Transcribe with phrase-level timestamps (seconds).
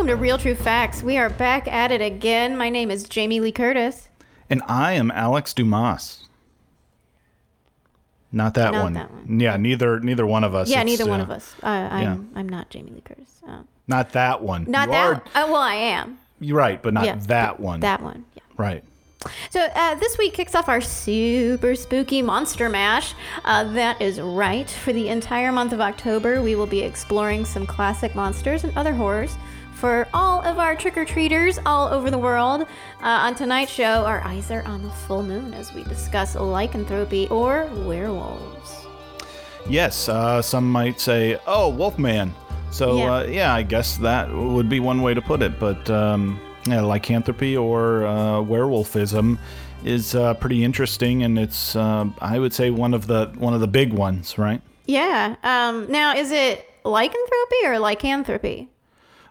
[0.00, 1.02] welcome to Real True Facts.
[1.02, 2.56] We are back at it again.
[2.56, 4.08] My name is Jamie Lee Curtis.
[4.48, 6.26] And I am Alex Dumas.
[8.32, 8.92] Not that, Not one.
[8.94, 9.38] that one.
[9.38, 10.70] Yeah, neither neither one of us.
[10.70, 11.54] Yeah, It's, neither one uh, of us.
[11.62, 12.40] Uh, I'm yeah.
[12.40, 13.42] I'm not Jamie Lee Curtis.
[13.46, 14.64] Uh, Not that one.
[14.70, 15.06] not you that.
[15.06, 15.22] Are, one.
[15.34, 16.18] Uh, well, I am.
[16.40, 17.80] you're right, but not Yeah, that one.
[17.80, 18.24] That one.
[18.36, 18.42] Yeah.
[18.56, 18.84] Right.
[19.50, 23.14] So uh, this week kicks off our super spooky monster mash.
[23.44, 24.70] Uh, that is right.
[24.70, 28.94] For the entire month of October, we will be exploring some classic monsters and other
[28.94, 29.36] horrors
[29.80, 32.62] for all of our trick or treaters all over the world.
[33.02, 37.26] Uh, on tonight's show, our eyes are on the full moon as we discuss lycanthropy
[37.28, 38.86] or werewolves.
[39.66, 42.34] Yes, uh, some might say, "Oh, Wolfman."
[42.70, 43.12] So Yeah.
[43.12, 45.58] Uh, yeah, I guess that would be one way to put it.
[45.58, 49.38] But um, yeah, lycanthropy or uh, werewolfism
[49.84, 53.60] is uh, pretty interesting, and it's uh, I would say one of the one of
[53.60, 54.60] the big ones, right?
[54.86, 55.36] Yeah.
[55.42, 58.68] Um, now, is it lycanthropy or lycanthropy?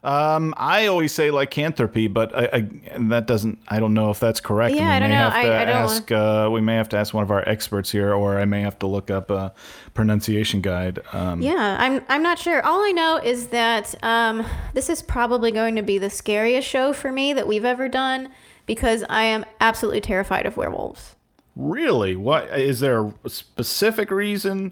[0.01, 2.69] Um, I always say lycanthropy, but I, I,
[3.09, 3.59] that doesn't.
[3.67, 4.73] I don't know if that's correct.
[4.75, 5.29] Yeah, we I don't may know.
[5.29, 6.11] Have to I- I don't ask.
[6.11, 8.79] Uh, we may have to ask one of our experts here, or I may have
[8.79, 9.53] to look up a
[9.93, 10.99] pronunciation guide.
[11.11, 12.65] Um, Yeah, I'm I'm not sure.
[12.65, 16.93] All I know is that um, this is probably going to be the scariest show
[16.93, 18.29] for me that we've ever done
[18.65, 21.15] because I am absolutely terrified of werewolves.
[21.57, 22.15] Really?
[22.15, 24.71] What is there a specific reason,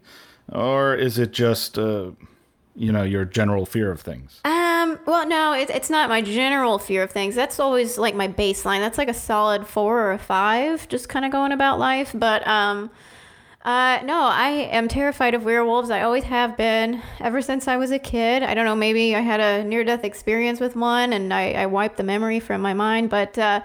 [0.49, 2.11] or is it just uh,
[2.77, 4.39] you know your general fear of things?
[4.45, 7.35] Um, well, no, it's it's not my general fear of things.
[7.35, 8.79] That's always like my baseline.
[8.79, 12.11] That's like a solid four or a five, just kind of going about life.
[12.13, 12.91] But um,
[13.67, 15.89] uh, no, I am terrified of werewolves.
[15.89, 18.43] I always have been ever since I was a kid.
[18.43, 21.65] I don't know, maybe I had a near death experience with one and I, I
[21.65, 23.09] wiped the memory from my mind.
[23.09, 23.61] But uh,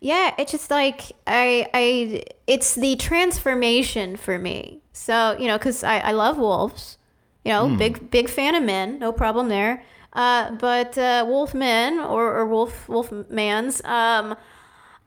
[0.00, 4.82] yeah, it's just like I I it's the transformation for me.
[4.92, 6.98] So you know, because I, I love wolves.
[7.44, 9.82] You know, big big fan of men, no problem there.
[10.12, 14.36] Uh, but uh, wolf men or, or wolf wolf mans, um,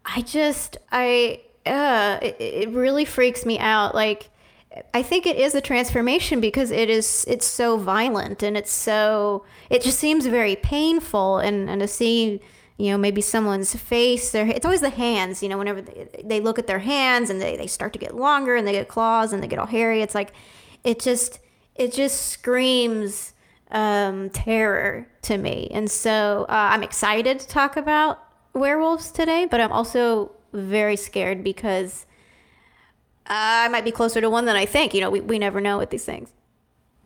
[0.05, 3.93] I just I uh, it, it really freaks me out.
[3.93, 4.29] Like
[4.93, 9.45] I think it is a transformation because it is it's so violent and it's so
[9.69, 12.41] it just seems very painful and and to see
[12.77, 16.39] you know maybe someone's face their it's always the hands you know whenever they, they
[16.39, 19.31] look at their hands and they, they start to get longer and they get claws
[19.31, 20.33] and they get all hairy it's like
[20.83, 21.39] it just
[21.75, 23.34] it just screams
[23.72, 28.19] um, terror to me and so uh, i'm excited to talk about
[28.53, 32.06] werewolves today but i'm also very scared because
[33.25, 34.94] I might be closer to one than I think.
[34.94, 36.29] You know, we, we never know with these things.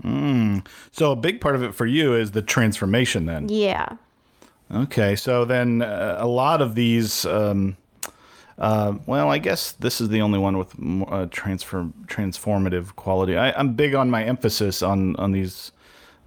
[0.04, 0.66] Mm.
[0.92, 3.26] So a big part of it for you is the transformation.
[3.26, 3.90] Then, Yeah.
[4.74, 5.16] okay.
[5.16, 7.26] So then uh, a lot of these.
[7.26, 7.78] Um,
[8.60, 13.38] uh, well, I guess this is the only one with more, uh, transform transformative quality.
[13.38, 15.72] I, I'm big on my emphasis on on these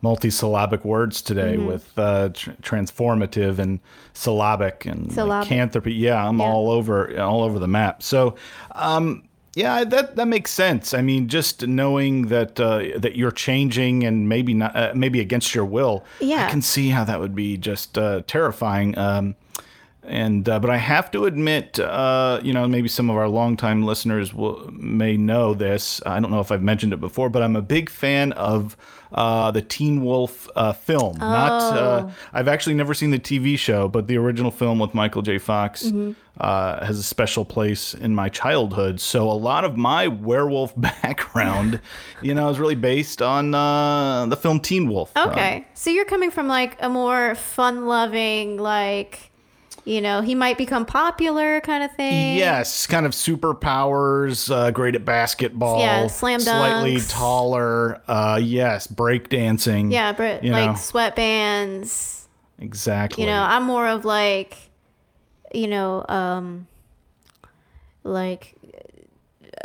[0.02, 1.66] multisyllabic words today Mm-hmm.
[1.66, 3.80] with uh, tr- transformative and
[4.14, 5.44] syllabic and Syllabic.
[5.50, 5.92] lycanthropy.
[5.92, 6.46] Yeah, I'm Yeah.
[6.46, 8.02] all over all over the map.
[8.02, 8.36] So,
[8.72, 9.24] um,
[9.54, 10.94] yeah, that that makes sense.
[10.94, 15.54] I mean, just knowing that uh, that you're changing and maybe not uh, maybe against
[15.54, 16.04] your will.
[16.20, 16.46] Yeah.
[16.46, 18.96] I can see how that would be just uh, terrifying.
[18.96, 19.34] Um,
[20.10, 23.84] and uh, but I have to admit, uh, you know, maybe some of our longtime
[23.84, 26.02] listeners will may know this.
[26.04, 28.76] I don't know if I've mentioned it before, but I'm a big fan of
[29.12, 31.18] uh, the Teen Wolf uh, film.
[31.18, 35.22] Not, uh, I've actually never seen the TV show, but the original film with Michael
[35.22, 35.38] J.
[35.38, 35.92] Fox
[36.38, 39.00] uh, has a special place in my childhood.
[39.00, 41.80] So a lot of my werewolf background,
[42.20, 45.12] you know, is really based on uh, the film Teen Wolf.
[45.16, 45.66] Okay.
[45.74, 49.29] so you're coming from like a more fun loving, like,
[49.84, 52.36] you know, he might become popular kind of thing.
[52.36, 55.80] Yes, kind of superpowers, uh, great at basketball.
[55.80, 58.02] Yeah, slam Slightly taller.
[58.06, 59.92] Uh, yes, breakdancing.
[59.92, 62.26] Yeah, but like know, sweatbands.
[62.58, 63.24] exactly.
[63.24, 64.56] You know, I'm more of like,
[65.52, 66.66] you know, um,
[68.04, 68.54] like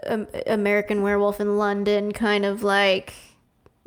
[0.08, 3.14] um, American Werewolf in London, kind of like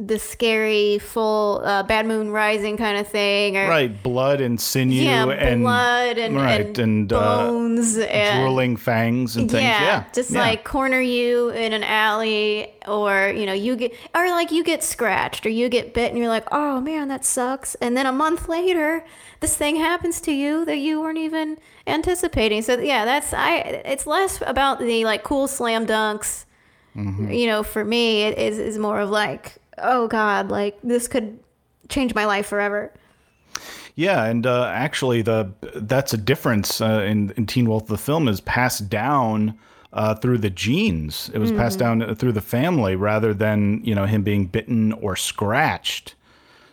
[0.00, 5.03] the scary full uh, Bad Moon Rising kind of thing, or right, blood and sinew
[5.03, 9.65] yeah, and blood and, right, and, and, uh, bones and drooling fangs and things.
[9.65, 10.39] yeah, Yeah, just yeah.
[10.39, 14.85] like corner you in an alley, or you know, you get or like you get
[14.85, 17.75] scratched or you get bit, and you're like, oh man, that sucks.
[17.77, 19.05] And then a month later,
[19.41, 21.59] this thing happens to you that you weren't even
[21.89, 22.62] anticipating.
[22.62, 23.56] So yeah, that's I.
[23.85, 26.45] It's less about the like cool slam dunks.
[26.97, 27.33] Mm-hmm.
[27.33, 31.38] You know, for me, it is is more of like, oh god, like this could
[31.88, 32.92] change my life forever.
[33.94, 37.86] Yeah, and uh, actually, the that's a difference uh, in in Teen Wolf.
[37.86, 39.58] The film is passed down
[39.92, 41.30] uh, through the genes.
[41.34, 45.16] It was passed down through the family rather than you know him being bitten or
[45.16, 46.14] scratched.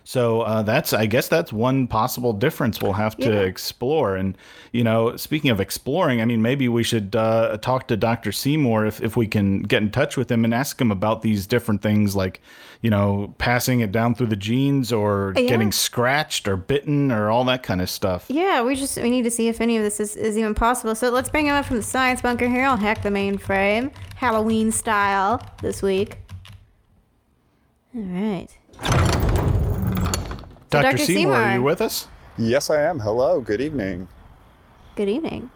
[0.08, 3.40] So uh, that's, I guess, that's one possible difference we'll have to Yeah.
[3.40, 4.16] explore.
[4.16, 4.38] And
[4.72, 8.32] you know, speaking of exploring, I mean, maybe we should uh, talk to Dr.
[8.32, 11.48] Seymour if if we can get in touch with him and ask him about these
[11.48, 12.40] different things, like
[12.82, 15.48] you know, passing it down through the genes or Yeah.
[15.48, 18.26] getting scratched or bitten or all that kind of stuff.
[18.28, 20.94] Yeah, we just we need to see if any of this is, is even possible.
[20.94, 22.64] So let's bring him up from the science bunker here.
[22.66, 26.20] I'll hack the mainframe, Halloween style, this week.
[27.96, 29.25] All right.
[30.82, 30.98] Dr.
[30.98, 31.06] Dr.
[31.06, 32.08] Seymour, are you with us?
[32.38, 33.00] Yes, I am.
[33.00, 33.42] Hello.
[33.42, 34.08] Good evening.
[34.96, 35.50] Good evening.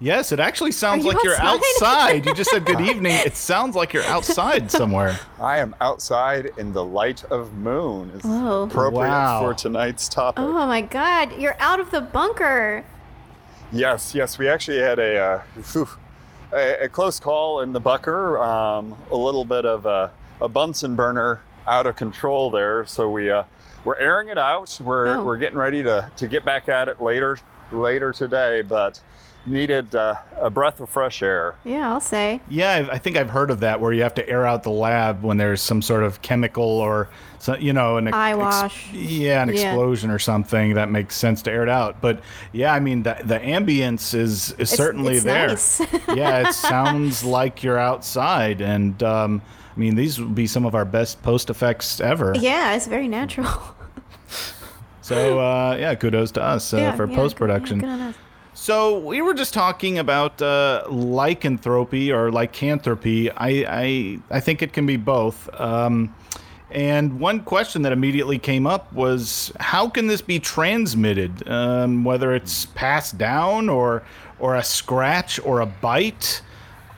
[0.00, 1.54] Yes, it actually sounds you like you're outside?
[1.82, 2.26] outside.
[2.26, 3.12] you just said good evening.
[3.24, 5.18] It sounds like you're outside somewhere.
[5.40, 8.12] I am outside in the light of moon.
[8.14, 8.64] It's Whoa.
[8.64, 9.40] appropriate Wow.
[9.40, 10.44] for tonight's topic.
[10.44, 12.84] Oh my God, you're out of the bunker.
[13.72, 14.38] Yes, yes.
[14.38, 15.88] We actually had a, uh, phew,
[16.52, 18.38] a, a close call in the bunker.
[18.38, 20.10] Um, a little bit of a,
[20.40, 22.86] a Bunsen burner out of control there.
[22.86, 23.42] So we uh,
[23.88, 24.78] we're airing it out.
[24.84, 25.24] We're Oh.
[25.24, 27.38] we're getting ready to to get back at it later
[27.72, 29.00] later today, but
[29.46, 31.54] needed uh, a breath of fresh air.
[31.64, 32.40] Yeah, I'll say.
[32.50, 34.70] Yeah, I I think I've heard of that where you have to air out the
[34.70, 37.08] lab when there's some sort of chemical or,
[37.38, 38.92] so, you know, an ex- Eye wash.
[38.92, 39.70] yeah, an Yeah.
[39.70, 42.02] explosion or something that makes sense to air it out.
[42.02, 42.20] But
[42.52, 45.48] yeah, I mean, the, the ambience is, is certainly it's there.
[45.48, 45.80] nice.
[46.14, 48.60] yeah, it sounds like you're outside.
[48.60, 49.40] And um,
[49.74, 52.34] I mean, these would be some of our best post effects ever.
[52.38, 53.48] Yeah, it's very natural.
[55.02, 58.14] So uh, yeah, kudos to us uh, yeah, for yeah, post production.
[58.52, 63.30] So we were just talking about uh, lycanthropy or lycanthropy.
[63.30, 65.48] I, I I think it can be both.
[65.58, 66.14] Um,
[66.70, 71.48] and one question that immediately came up was how can this be transmitted?
[71.48, 74.02] Um, whether it's passed down or
[74.38, 76.42] or a scratch or a bite.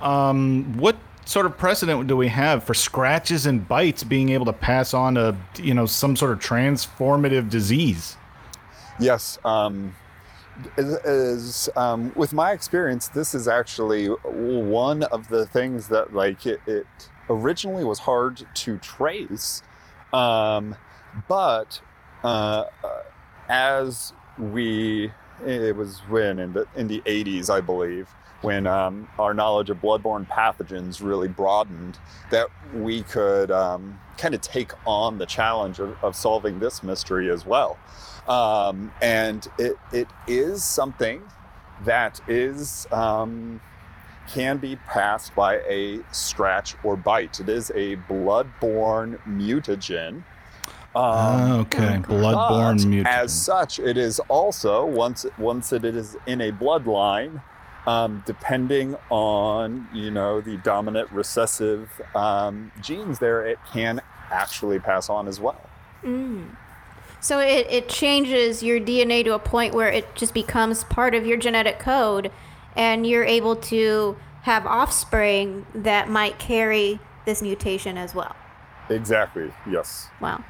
[0.00, 0.97] Um, what
[1.31, 5.17] sort of precedent do we have for scratches and bites being able to pass on
[5.17, 8.17] a you know some sort of transformative disease?
[8.99, 9.38] Yes.
[9.44, 9.94] Um,
[10.77, 16.44] is, is, um, with my experience, this is actually one of the things that like
[16.47, 16.87] it, it
[17.31, 19.62] originally was hard to trace,
[20.12, 20.75] um,
[21.29, 21.81] but
[22.25, 23.03] uh, uh,
[23.49, 25.12] as we
[25.47, 28.09] it was when in the in the 80s, I believe,
[28.43, 31.99] when um, our knowledge of bloodborne pathogens really broadened,
[32.31, 37.31] that we could um, kind of take on the challenge of, of solving this mystery
[37.31, 37.79] as well.
[38.29, 41.23] Um, and it, it is something
[41.85, 43.61] that is um,
[44.29, 47.41] can be passed by a scratch or bite.
[47.41, 50.23] It is a bloodborne mutagen.
[50.95, 51.99] Um, okay, okay.
[52.01, 53.07] bloodborne but mutation.
[53.07, 57.43] As such, it is also once once it is in a bloodline,
[57.87, 64.00] um, depending on you know the dominant recessive um, genes, there it can
[64.31, 65.61] actually pass on as well.
[66.03, 66.56] Mm.
[67.21, 71.27] So it, it changes your DNA to a point where it just becomes part of
[71.27, 72.31] your genetic code,
[72.77, 78.35] and you're able to have offspring that might carry this mutation as well.
[78.88, 79.53] Exactly.
[79.69, 80.09] Yes.
[80.21, 80.43] Wow.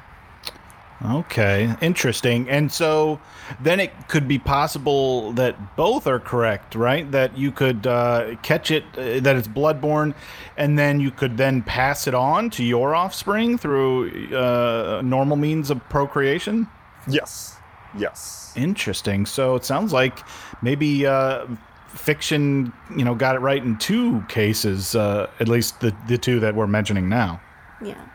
[1.03, 2.47] Okay, interesting.
[2.47, 3.19] And so
[3.59, 7.09] then it could be possible that both are correct, right?
[7.11, 10.13] That you could uh, catch it, uh, that it's bloodborne,
[10.57, 15.71] and then you could then pass it on to your offspring through uh, normal means
[15.71, 16.67] of procreation?
[17.07, 17.57] Yes.
[17.97, 18.53] Yes.
[18.55, 19.25] Interesting.
[19.25, 20.19] So it sounds like
[20.61, 21.47] maybe uh,
[21.87, 26.39] fiction, you know, got it right in two cases, uh, at least the, the two
[26.41, 27.41] that we're mentioning now.
[27.83, 28.05] Yeah.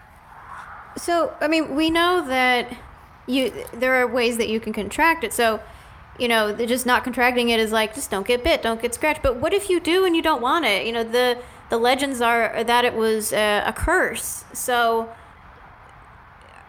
[0.96, 2.74] So, I mean, we know that
[3.26, 5.32] you there are ways that you can contract it.
[5.32, 5.60] So,
[6.18, 9.22] you know, just not contracting it is like just don't get bit, don't get scratched.
[9.22, 10.86] But what if you do and you don't want it?
[10.86, 11.38] You know, the
[11.68, 14.44] the legends are that it was uh, a curse.
[14.52, 15.10] So,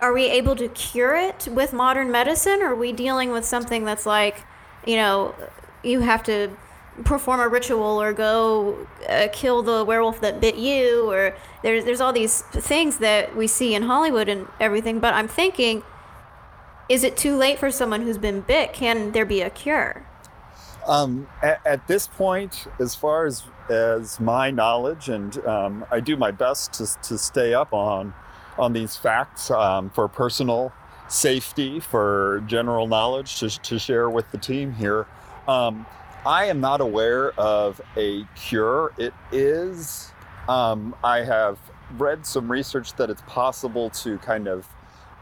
[0.01, 3.85] are we able to cure it with modern medicine, or are we dealing with something
[3.85, 4.43] that's like,
[4.85, 5.33] you know,
[5.83, 6.51] you have to
[7.03, 12.01] perform a ritual or go uh, kill the werewolf that bit you, or there's there's
[12.01, 14.99] all these things that we see in Hollywood and everything.
[14.99, 15.83] But I'm thinking,
[16.89, 18.73] is it too late for someone who's been bit?
[18.73, 20.05] Can there be a cure?
[20.87, 26.15] Um, at, at this point, as far as as my knowledge, and um, I do
[26.15, 28.13] my best to, to stay up on
[28.57, 30.73] on these facts um, for personal
[31.09, 35.05] safety, for general knowledge to, to share with the team here.
[36.27, 38.91] I am not aware of a cure.
[38.97, 40.11] It is.
[40.49, 41.57] Um, I have
[41.97, 44.67] read some research that it's possible to kind of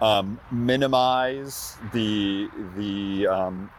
[0.02, 3.70] um, minimize the the um,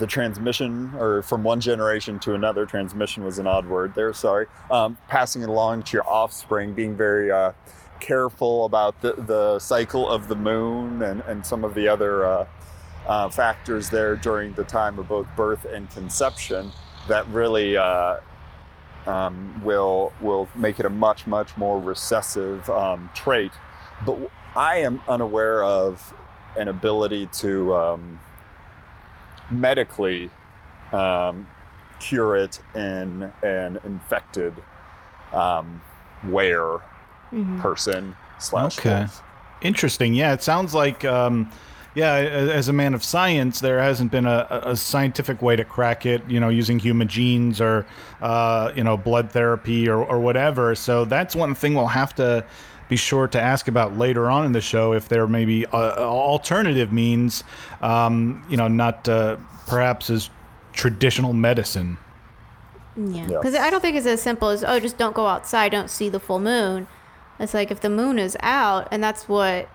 [0.00, 4.46] the transmission or from one generation to another transmission was an odd word there sorry
[4.70, 7.50] um, passing it along to your offspring being very uh,
[7.98, 12.46] careful about the, the cycle of the moon and, and some of the other uh,
[13.10, 16.70] uh, factors there during the time of both birth and conception
[17.08, 18.16] that really uh,
[19.06, 23.50] um, will will make it a much much more recessive um, trait.
[24.06, 24.16] But
[24.54, 26.14] I am unaware of
[26.56, 28.20] an ability to um,
[29.50, 30.30] medically
[30.92, 31.48] um,
[31.98, 34.54] cure it in an infected
[35.32, 35.82] um,
[36.28, 36.80] were
[37.32, 37.60] Mhm.
[37.60, 39.00] person slash Okay.
[39.00, 39.22] wolf.
[39.62, 40.14] Interesting.
[40.14, 41.48] Yeah, it sounds like, um,
[42.00, 46.06] yeah, as a man of science, there hasn't been a, a scientific way to crack
[46.06, 47.84] it, you know, using human genes or,
[48.22, 50.74] uh, you know, blood therapy or, or whatever.
[50.74, 52.46] So that's one thing we'll have to
[52.88, 55.96] be sure to ask about later on in the show if there may be uh,
[55.98, 57.44] alternative means,
[57.82, 60.30] um, you know, not uh, perhaps as
[60.72, 61.98] traditional medicine.
[62.96, 63.38] Yeah, Yeah.
[63.38, 66.08] because I don't think it's as simple as oh, just don't go outside, don't see
[66.08, 66.86] the full moon.
[67.38, 69.68] It's like if the moon is out and that's what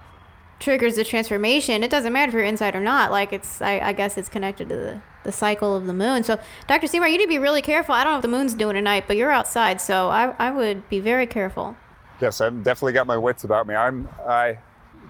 [0.60, 3.12] triggers the transformation, it doesn't matter if you're inside or not.
[3.12, 6.24] Like it's, I, I guess it's connected to the, the cycle of the moon.
[6.24, 6.88] So, Dr.
[6.88, 7.94] Seymour, you need to be really careful.
[7.96, 10.88] I don't know what the moon's doing tonight, but you're outside, so I, I would
[10.90, 11.76] be very careful.
[12.22, 13.76] Yes, I've definitely got my wits about me.
[13.76, 14.58] I'm, I,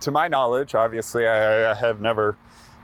[0.01, 2.35] to my knowledge, obviously, I, I have never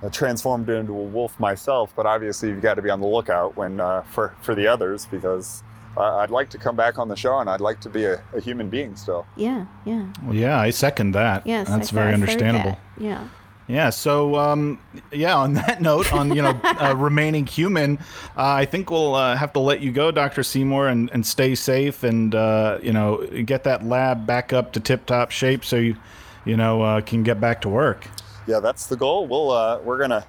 [0.04, 3.56] uh, transformed into a wolf myself, but obviously, you've got to be on the lookout
[3.58, 5.64] when uh, for for the others because
[5.98, 8.40] I'd like to come back on the show and I'd like to be a, a
[8.40, 9.26] human being still.
[9.36, 11.46] Yeah, yeah, Well, yeah, I second that.
[11.46, 11.68] yes.
[11.68, 12.72] that's I- very I've heard understandable.
[12.98, 13.04] that.
[13.04, 13.28] Yeah.
[13.68, 13.90] Yeah.
[13.90, 14.80] So, um,
[15.14, 15.36] yeah.
[15.38, 18.00] On that note, on you know uh, remaining human,
[18.36, 21.56] uh, I think we'll uh, have to let you go, Doctor Seymour, and, and stay
[21.56, 25.78] safe, and uh, you know get that lab back up to tip top shape, so
[25.78, 25.96] you
[26.44, 28.08] you know uh, can get back to work.
[28.46, 29.26] Yeah, that's the goal.
[29.28, 30.26] We'll uh, we're gonna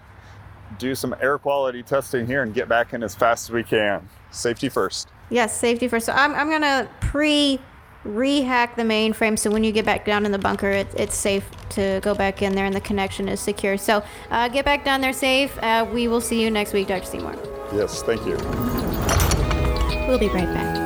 [0.78, 4.09] do some air quality testing here and get back in as fast as we can.
[4.31, 5.09] Safety first.
[5.33, 6.05] Yes, safety first.
[6.07, 7.59] So I'm, I'm gonna pre
[8.05, 11.49] rehack the mainframe so when you get back down in the bunker, it, it's safe
[11.71, 13.79] to go back in there and the connection is secure.
[13.79, 15.57] So uh, get back down there safe.
[15.62, 17.07] Uh, we will see you next week, Dr.
[17.07, 17.37] Seymour.
[17.73, 18.37] Yes, thank you.
[20.07, 20.82] We'll be right back.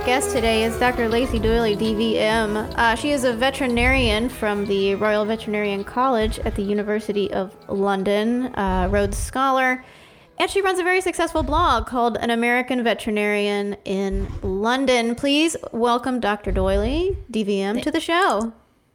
[0.00, 1.10] Our guest today is Dr.
[1.10, 2.72] Lacey Doyley, DVM.
[2.74, 8.46] Uh, she is a veterinarian from the Royal Veterinarian College at the University of London,
[8.54, 9.84] uh, Rhodes Scholar,
[10.38, 15.14] and she runs a very successful blog called An American Veterinarian in London.
[15.14, 16.50] Please welcome Dr.
[16.50, 18.54] Doyley, DVM, to the show.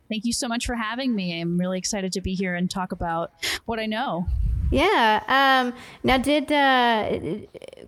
[0.10, 1.40] Thank you so much for having me.
[1.40, 3.32] I'm really excited to be here and talk about
[3.66, 4.26] what I know.
[4.72, 5.22] Yeah.
[5.28, 7.20] Um, now, did uh,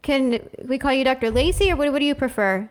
[0.03, 1.31] can we call you Dr.
[1.31, 2.69] Lacey, or what, what do you prefer?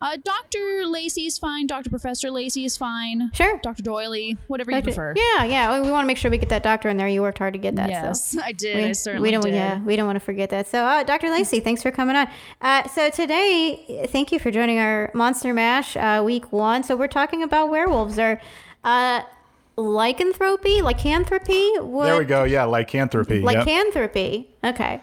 [0.00, 0.86] Uh, Dr.
[0.86, 1.66] Lacey is fine.
[1.66, 1.90] Dr.
[1.90, 3.30] Professor Lacey is fine.
[3.34, 3.58] Sure.
[3.62, 3.82] Dr.
[3.82, 5.14] Doyley, whatever you prefer.
[5.16, 5.80] Yeah, yeah.
[5.80, 7.08] We, want to make sure we get that doctor in there.
[7.08, 7.90] You worked hard to get that.
[7.90, 8.40] Yes, So.
[8.42, 8.76] I did.
[8.76, 9.54] We, I certainly we don't, did.
[9.54, 10.68] Yeah, we don't want to forget that.
[10.68, 11.30] So, uh, Dr.
[11.30, 12.28] Lacey, thanks for coming on.
[12.60, 16.82] Uh, so today, thank you for joining our Monster Mash uh, week one.
[16.82, 18.40] So we're talking about werewolves or
[18.84, 19.22] uh,
[19.76, 21.78] lycanthropy, lycanthropy.
[21.80, 22.44] What, There we go.
[22.44, 23.36] Yeah, lycanthropy.
[23.36, 23.44] yep.
[23.44, 24.48] Lycanthropy.
[24.64, 25.00] Okay,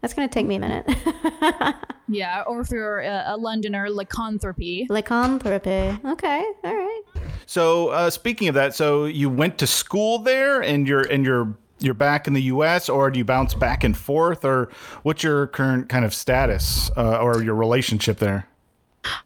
[0.00, 0.86] that's gonna take me a minute.
[2.12, 4.88] Yeah, or if you're a, a Londoner, lycanthropy.
[4.90, 5.96] lycanthropy.
[6.04, 7.02] Okay, all right.
[7.46, 11.56] So uh, speaking of that, so you went to school there, and you're and you're
[11.78, 14.70] you're back in the U.S., or do you bounce back and forth, or
[15.04, 18.48] what's your current kind of status uh, or your relationship there?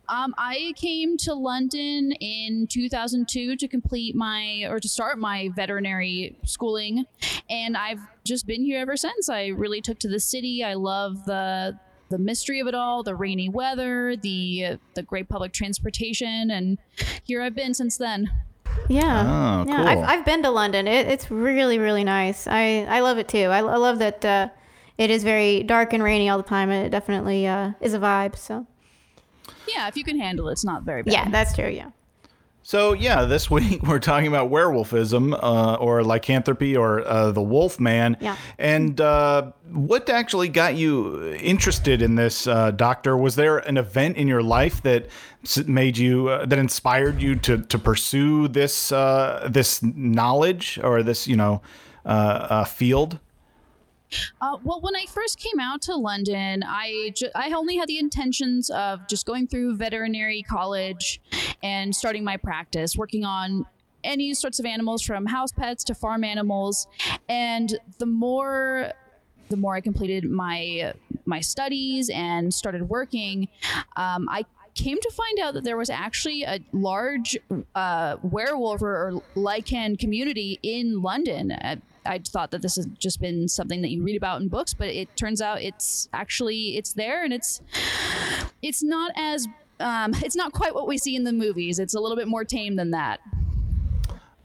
[0.09, 6.38] Um, I came to London in 2002 to complete my or to start my veterinary
[6.45, 7.04] schooling,
[7.50, 9.28] and I've just been here ever since.
[9.28, 10.62] I really took to the city.
[10.62, 11.78] I love the
[12.11, 16.78] the mystery of it all, the rainy weather, the the great public transportation, and
[17.25, 18.31] here I've been since then.
[18.88, 19.64] Yeah.
[19.66, 19.85] Oh, yeah.
[19.85, 19.99] I've.
[19.99, 20.87] I've been to London.
[20.87, 22.47] It, it's really, really nice.
[22.47, 23.47] I, I love it too.
[23.47, 24.49] I, I love that uh,
[24.99, 26.71] it is very dark and rainy all the time.
[26.71, 28.37] It definitely uh, is a vibe.
[28.37, 28.66] So,
[29.68, 31.12] Yeah, if you can handle it, it's not very bad.
[31.12, 31.68] yeah, that's true.
[31.68, 31.90] Yeah.
[32.66, 37.78] So yeah, this week we're talking about werewolfism, uh, or lycanthropy, or uh, the Wolf
[37.78, 38.16] Man.
[38.20, 38.36] Yeah.
[38.58, 43.16] And uh, what actually got you interested in this, uh, Doctor?
[43.16, 45.08] Was there an event in your life that
[45.66, 51.28] made you, uh, that inspired you to to pursue this uh, this knowledge or this,
[51.28, 51.60] you know,
[52.06, 53.18] uh, uh, field?
[54.40, 57.99] Uh, well, when I first came out to London, I ju- I only had the
[57.99, 61.21] intentions of just going through veterinary college
[61.62, 63.66] and starting my practice, working on
[64.02, 66.87] any sorts of animals from house pets to farm animals.
[67.28, 68.92] And the more
[69.50, 70.94] the more I completed my
[71.26, 73.49] my studies and started working,
[73.97, 74.44] um, I
[74.75, 77.38] came to find out that there was actually a large
[77.75, 81.52] uh, werewolf or, Lycan community in London.
[81.52, 84.75] Uh, I thought that this has just been something that you read about in books,
[84.75, 87.61] but it turns out it's actually it's there and it's
[88.62, 89.46] it's not as
[89.80, 91.78] um, it's not quite what we see in the movies.
[91.78, 93.20] It's a little bit more tame than that.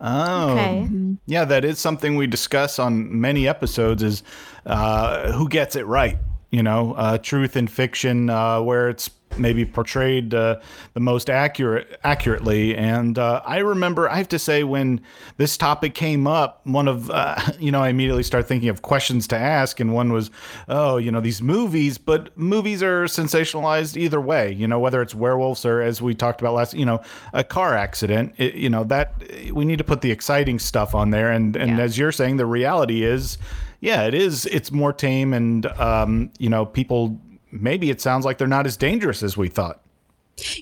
[0.01, 0.89] Oh, Okay.
[1.25, 4.01] yeah, that is something we discuss on many episodes.
[4.01, 4.24] Is
[4.66, 6.18] uh, who gets it right?
[6.51, 10.60] You know, uh, truth and fiction, uh, where it's maybe portrayed uh,
[10.94, 12.76] the most accurate accurately.
[12.76, 15.02] And uh, I remember, I have to say, when
[15.38, 19.28] this topic came up, one of uh, you know, I immediately started thinking of questions
[19.28, 20.32] to ask, and one was,
[20.68, 24.52] oh, you know, these movies, but movies are sensationalized either way.
[24.52, 27.02] You know, whether it's werewolves or, as we talked about last, you know,
[27.34, 28.34] a car accident.
[28.38, 29.14] It, you know, that
[29.54, 31.32] we need to put the exciting stuff on there.
[31.32, 31.84] And and Yeah.
[31.84, 33.38] as you're saying, the reality is,
[33.80, 34.46] yeah, it is.
[34.48, 37.20] It's more tame, and um, you know, people.
[37.51, 39.82] Maybe it sounds like they're not as dangerous as we thought.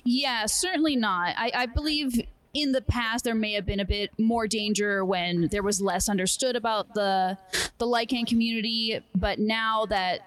[0.04, 1.34] Yeah, certainly not.
[1.36, 2.20] I, I believe
[2.54, 6.08] in the past there may have been a bit more danger when there was less
[6.08, 7.36] understood about the
[7.78, 10.20] the Lycan community, but now that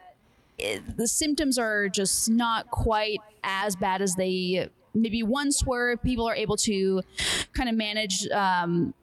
[0.57, 6.27] it, the symptoms are just not quite as bad as they maybe once were, people
[6.27, 7.01] are able to
[7.53, 8.27] kind of manage.
[8.29, 8.93] Um,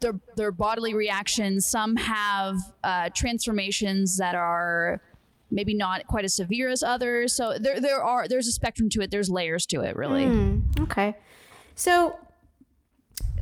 [0.00, 1.64] their, their bodily reactions.
[1.64, 5.00] Some have uh, transformations that are
[5.50, 7.34] maybe not quite as severe as others.
[7.34, 9.10] So there there are there's a spectrum to it.
[9.10, 10.60] There's layers to it, really.
[10.80, 11.14] Okay.
[11.74, 12.18] So,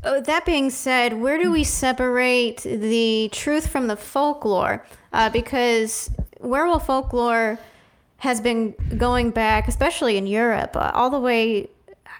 [0.05, 4.85] uh, that being said, where do we separate the truth from the folklore?
[5.13, 6.11] Uh, because
[6.41, 7.59] werewolf folklore
[8.19, 11.71] has been going back, especially in Europe, uh, all the way,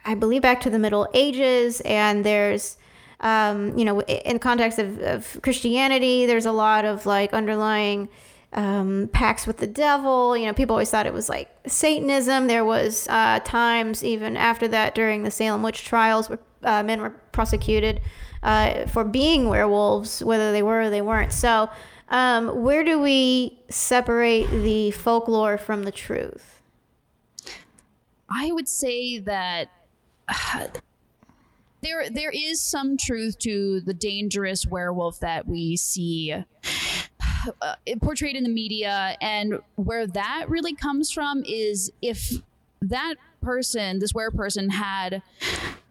[0.07, 1.83] I believe, back to the Middle Ages.
[1.83, 2.79] And there's,
[3.21, 8.09] um, you know, in context of, of Christianity, there's a lot of like underlying
[8.53, 10.37] um, pacts with the devil.
[10.37, 12.47] You know, people always thought it was like Satanism.
[12.47, 17.01] There was uh, times even after that during the Salem witch trials where uh, men
[17.01, 18.01] were prosecuted
[18.43, 21.33] uh, for being werewolves, whether they were or they weren't.
[21.33, 21.69] So,
[22.09, 26.61] um, where do we separate the folklore from the truth?
[28.31, 29.69] I would say that
[31.83, 36.45] there there is some truth to the dangerous werewolf that we see
[37.63, 42.33] uh, portrayed in the media, and where that really comes from is if
[42.83, 45.23] that person, this were person, had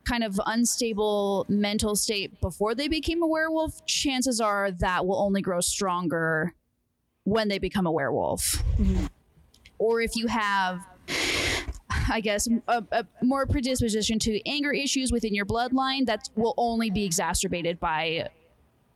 [0.03, 5.41] kind of unstable mental state before they became a werewolf, chances are that will only
[5.41, 6.53] grow stronger
[7.23, 8.63] when they become a werewolf.
[9.79, 10.85] Or if you have
[12.09, 16.89] I guess, a, a more predisposition to anger issues within your bloodline that will only
[16.89, 18.29] be exacerbated by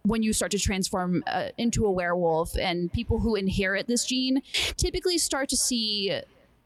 [0.10, 2.58] when you start to transform uh, into a werewolf.
[2.58, 4.42] And people who inherit this gene
[4.76, 6.20] typically start to see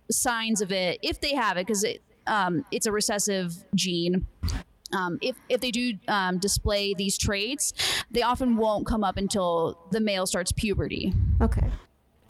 [0.10, 4.26] signs of it if they have it, because it, um, it's a recessive gene.
[4.94, 7.74] Um, if, if they do um, display these traits,
[8.12, 11.14] they often won't come up until the male starts puberty.
[11.42, 11.70] Okay.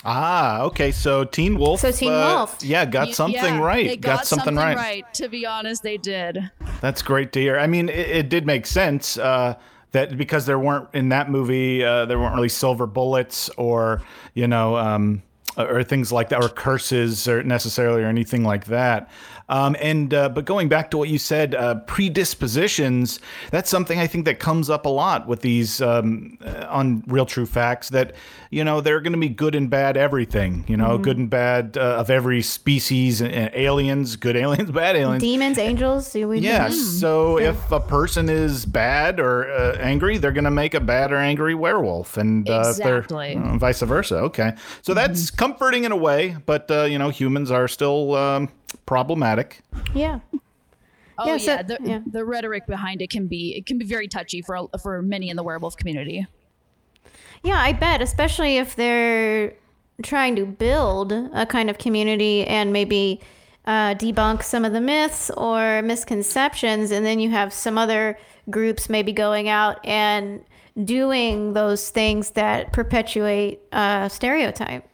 [0.06, 0.92] Ah, okay.
[0.92, 1.82] So Teen Wolf.
[1.82, 2.58] So Teen uh, Wolf.
[2.62, 3.88] Yeah, got something yeah, right.
[3.88, 5.06] They got, something, right.
[5.14, 6.52] To be honest, they did.
[6.82, 7.58] That's great to hear.
[7.58, 9.56] I mean, it, it did make sense uh,
[9.94, 14.04] that because there weren't in that movie, uh, there weren't really silver bullets or
[14.34, 15.24] you know, um,
[15.58, 19.10] or things like that, or curses, or necessarily, or anything like that.
[19.54, 23.20] Um, and uh, but going back to what you said, uh, predispositions.
[23.52, 27.28] That's something I think that comes up a lot with these um, uh, on real
[27.28, 27.90] true facts.
[27.90, 28.16] That
[28.50, 30.66] you know they're going to be good and bad everything.
[30.68, 33.22] You know, good and bad uh, of every species.
[33.22, 35.22] and, aliens, good aliens, bad aliens.
[35.22, 36.12] Demons, angels.
[36.12, 36.70] Do we Yeah.
[36.70, 41.12] So if a person is bad or uh, angry, they're going to make a bad
[41.12, 43.36] or angry werewolf, and uh, Exactly.
[43.36, 44.16] they're uh, vice versa.
[44.18, 44.54] Okay.
[44.82, 48.50] So that's comforting in a way, but uh, you know, humans are still um,
[48.86, 49.62] problematic.
[49.74, 50.20] Oh Yeah.
[51.26, 52.00] yeah, Yeah, the, yeah.
[52.06, 55.36] the rhetoric behind it can be it can be very touchy for for many in
[55.38, 56.26] the werewolf community.
[57.44, 59.54] Yeah, I bet, especially if they're
[60.02, 63.20] trying to build a kind of community and maybe
[63.66, 68.18] uh, debunk some of the myths or misconceptions, and then you have some other
[68.50, 70.44] groups maybe going out and
[70.84, 74.88] doing those things that perpetuate uh, stereotype.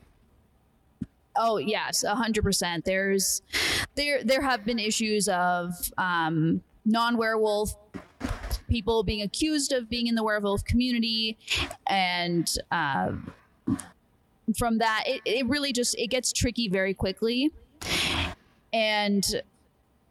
[1.39, 2.83] Oh yes, a hundred percent.
[2.83, 3.41] There's
[3.95, 7.73] there there have been issues of um, non werewolf
[8.67, 11.37] people being accused of being in the werewolf community,
[11.87, 13.13] and uh,
[14.57, 17.51] from that, it, it really just it gets tricky very quickly,
[18.73, 19.41] and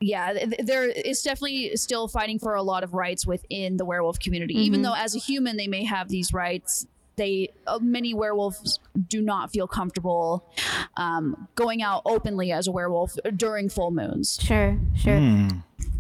[0.01, 3.85] yeah, th- th- there is definitely still fighting for a lot of rights within the
[3.85, 4.55] werewolf community.
[4.55, 6.87] Even though as a human they may have these rights,
[7.19, 10.51] they uh, many werewolves do not feel comfortable
[10.97, 14.39] um, going out openly as a werewolf during full moons.
[14.41, 15.49] Sure, sure.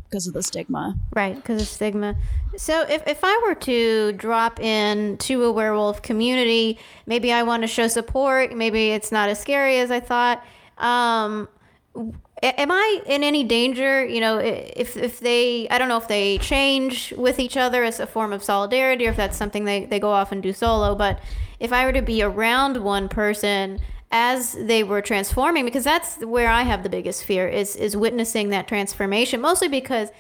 [0.04, 0.96] because of the stigma.
[1.14, 2.16] Right, because of stigma.
[2.56, 7.62] So if, if I were to drop in to a werewolf community, maybe I want
[7.62, 8.56] to show support.
[8.56, 10.42] Maybe it's not as scary as I thought.
[10.78, 11.48] Um,
[11.94, 14.04] a- am I in any danger?
[14.04, 18.00] You know, if if they, I don't know if they change with each other as
[18.00, 20.94] a form of solidarity, or if that's something they they go off and do solo.
[20.94, 21.20] But
[21.60, 26.48] if I were to be around one person as they were transforming, because that's where
[26.48, 29.40] I have the biggest fear is is witnessing that transformation.
[29.40, 30.10] Mostly because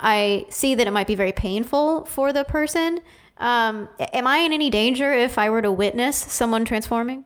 [0.00, 3.00] I see that it might be very painful for the person.
[3.38, 7.24] Um, am I in any danger if I were to witness someone transforming?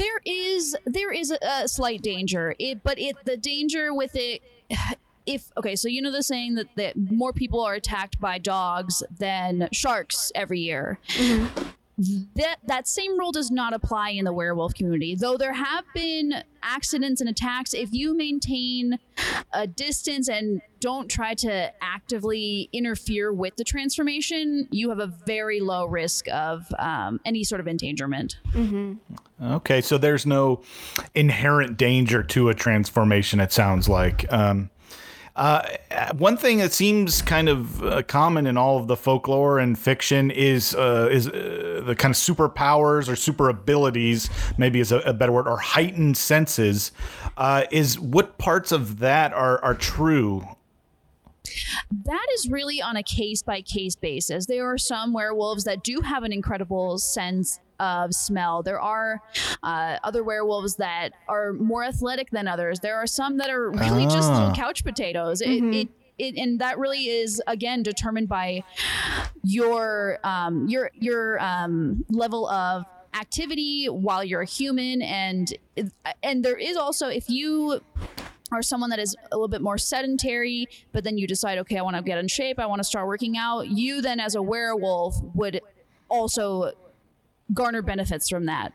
[0.00, 4.42] There is there is a, a slight danger, it, but it the danger with it.
[5.26, 9.02] If okay, so you know the saying that, that more people are attacked by dogs
[9.16, 10.98] than sharks every year.
[11.08, 11.68] Mm-hmm.
[12.36, 15.14] That that same rule does not apply in the werewolf community.
[15.14, 18.98] Though there have been accidents and attacks, if you maintain
[19.52, 25.60] a distance and don't try to actively interfere with the transformation, you have a very
[25.60, 28.38] low risk of um, any sort of endangerment.
[29.42, 30.62] Okay, so there's no
[31.14, 33.40] inherent danger to a transformation.
[33.40, 34.30] It sounds like.
[34.32, 34.70] Um,
[35.40, 35.62] uh,
[36.18, 40.30] one thing that seems kind of uh, common in all of the folklore and fiction
[40.30, 45.14] is uh, is uh, the kind of superpowers or super abilities, maybe is a, a
[45.14, 46.92] better word, or heightened senses.
[47.38, 50.46] Uh, is what parts of that are are true?
[52.04, 54.44] That is really on a case by case basis.
[54.44, 58.62] There are some werewolves that do have an incredible sense of smell.
[58.62, 59.20] There are
[59.62, 62.78] uh, other werewolves that are more athletic than others.
[62.80, 64.54] There are some that are really just little Ah.
[64.54, 65.40] couch potatoes.
[65.40, 65.88] It, it,
[66.18, 68.62] it, and that really is again determined by
[69.42, 75.52] your um, your your um, level of activity while you're a human and
[76.22, 77.80] and there is also if you
[78.52, 81.82] are someone that is a little bit more sedentary, but then you decide, okay, I
[81.82, 84.42] want to get in shape, I want to start working out, you then as a
[84.42, 85.60] werewolf would
[86.08, 86.72] also
[87.52, 88.72] garner benefits from that.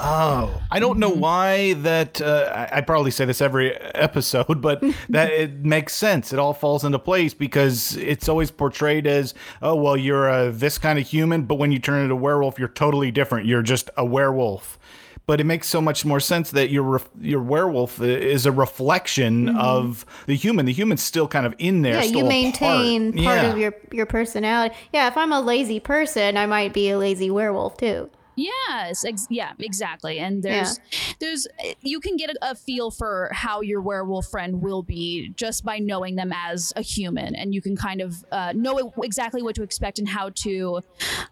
[0.00, 2.20] Oh, I don't know why that.
[2.20, 6.32] Uh, I, I probably say this every episode, but that it makes sense.
[6.32, 10.78] It all falls into place because it's always portrayed as, oh, well, you're a, this
[10.78, 13.46] kind of human, but when you turn into a werewolf, you're totally different.
[13.46, 14.78] You're just a werewolf.
[15.26, 19.58] But it makes so much more sense that your your werewolf is a reflection mm-hmm.
[19.58, 20.66] of the human.
[20.66, 21.94] The human's still kind of in there.
[21.94, 23.52] Yeah, still you maintain part, Yeah.
[23.52, 24.74] of your your personality.
[24.92, 28.10] Yeah, if I'm a lazy person, I might be a lazy werewolf too.
[28.36, 30.18] Yes, ex- yeah, exactly.
[30.18, 30.80] And there's
[31.20, 31.46] there's
[31.82, 35.78] you can get a, a feel for how your werewolf friend will be just by
[35.78, 39.62] knowing them as a human, and you can kind of uh, know exactly what to
[39.62, 40.80] expect and how to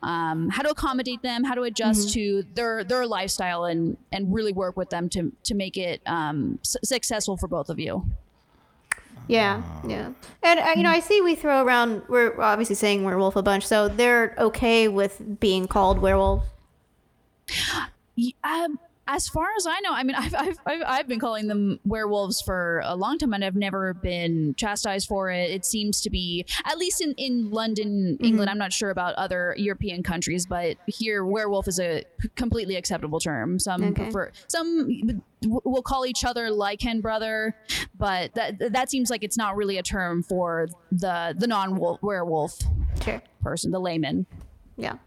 [0.03, 4.53] um, how to accommodate them, how to adjust to their their lifestyle, and and really
[4.53, 8.07] work with them to to make it um, s- successful for both of you.
[9.29, 10.11] Yeah, yeah.
[10.43, 12.03] And uh, you know, I see we throw around.
[12.09, 16.45] We're obviously saying werewolf a bunch, so they're okay with being called werewolf.
[18.45, 18.79] Um,
[19.09, 22.41] as far as I know, I mean, I've, I've, I've, I've been calling them werewolves
[22.41, 25.51] for a long time and I've never been chastised for it.
[25.51, 29.55] It seems to be, at least in, in London, England, I'm not sure about other
[29.59, 32.05] European countries, but here, werewolf is a
[32.37, 33.59] completely acceptable term.
[33.59, 34.05] Some Okay.
[34.05, 34.89] prefer, some
[35.43, 37.57] will call each other Lycan brother,
[37.99, 42.57] but that, that seems like it's not really a term for the, the non werewolf
[43.03, 43.21] Sure.
[43.43, 44.27] person, the layman.
[44.77, 44.99] Yeah.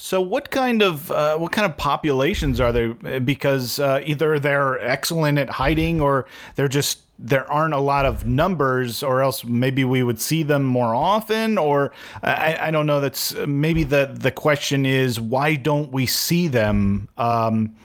[0.00, 3.18] So, what kind of uh, what kind of populations are they?
[3.18, 8.24] Because uh, either they're excellent at hiding, or they're just there aren't a lot of
[8.24, 11.58] numbers, or else maybe we would see them more often.
[11.58, 13.00] Or I, I don't know.
[13.02, 17.76] That's maybe the the question is why don't we see them um,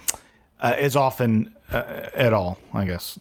[0.62, 2.58] uh, as often uh, at all?
[2.74, 3.20] I guess.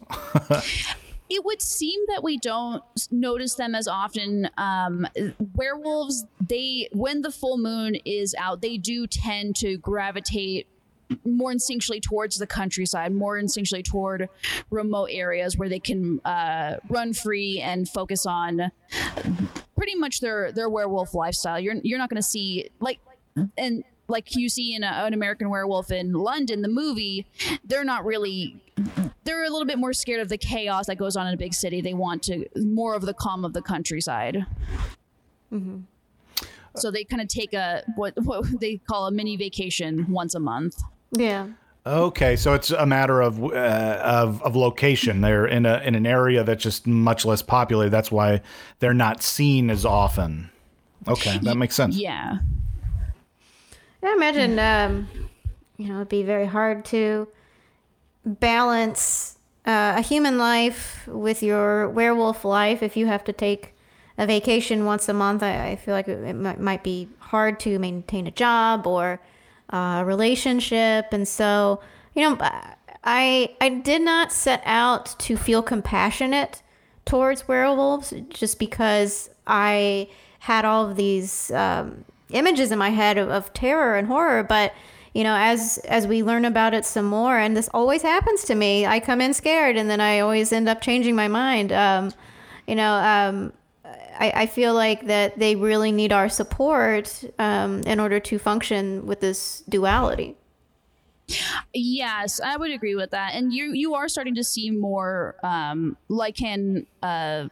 [1.29, 5.07] it would seem that we don't notice them as often um
[5.55, 10.67] werewolves they when the full moon is out they do tend to gravitate
[11.23, 14.27] more instinctually towards the countryside more instinctually toward
[14.69, 18.71] remote areas where they can uh, run free and focus on
[19.75, 21.59] pretty much their their werewolf lifestyle.
[21.59, 22.99] You're you're not going to see like
[23.57, 27.25] and like you see in a, an American Werewolf in London, the movie,
[27.63, 28.61] they're not really.
[29.23, 31.53] They're a little bit more scared of the chaos that goes on in a big
[31.53, 31.81] city.
[31.81, 34.45] They want to more of the calm of the countryside.
[36.75, 40.39] So they kind of take a what what they call a mini vacation once a
[40.39, 40.81] month.
[41.11, 41.47] Yeah.
[41.87, 45.21] Okay, so it's a matter of uh, of of location.
[45.21, 47.91] They're in a in an area that's just much less populated.
[47.91, 48.41] That's why
[48.79, 50.49] they're not seen as often.
[51.07, 51.95] Okay, that makes sense.
[51.95, 52.39] Yeah.
[54.05, 55.07] I imagine, um,
[55.77, 57.27] you know, it'd be very hard to
[58.25, 63.73] balance uh, a human life with your werewolf life, if you have to take
[64.17, 67.59] a vacation once a month, I, I feel like it, it might, might be hard
[67.61, 69.19] to maintain a job or
[69.73, 71.07] uh, a relationship.
[71.11, 71.81] And so,
[72.13, 72.37] you know,
[73.03, 76.61] I I did not set out to feel compassionate
[77.05, 83.29] towards werewolves just because I had all of these um, images in my head of,
[83.29, 84.73] of terror and horror, but
[85.13, 88.55] you know, as as we learn about it some more, and this always happens to
[88.55, 88.85] me.
[88.85, 91.71] I come in scared, and then I always end up changing my mind.
[91.71, 92.11] Um,
[92.67, 93.53] you know, um,
[94.19, 99.05] I, I feel like that they really need our support um, in order to function
[99.05, 100.35] with this duality.
[101.73, 103.33] Yes, I would agree with that.
[103.33, 107.47] And you you are starting to see more um, Lycan uh,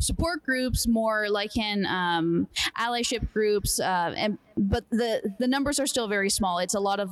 [0.00, 6.08] support groups, more Lycan um, allyship groups, uh, and but the the numbers are still
[6.08, 6.58] very small.
[6.58, 7.10] It's a lot of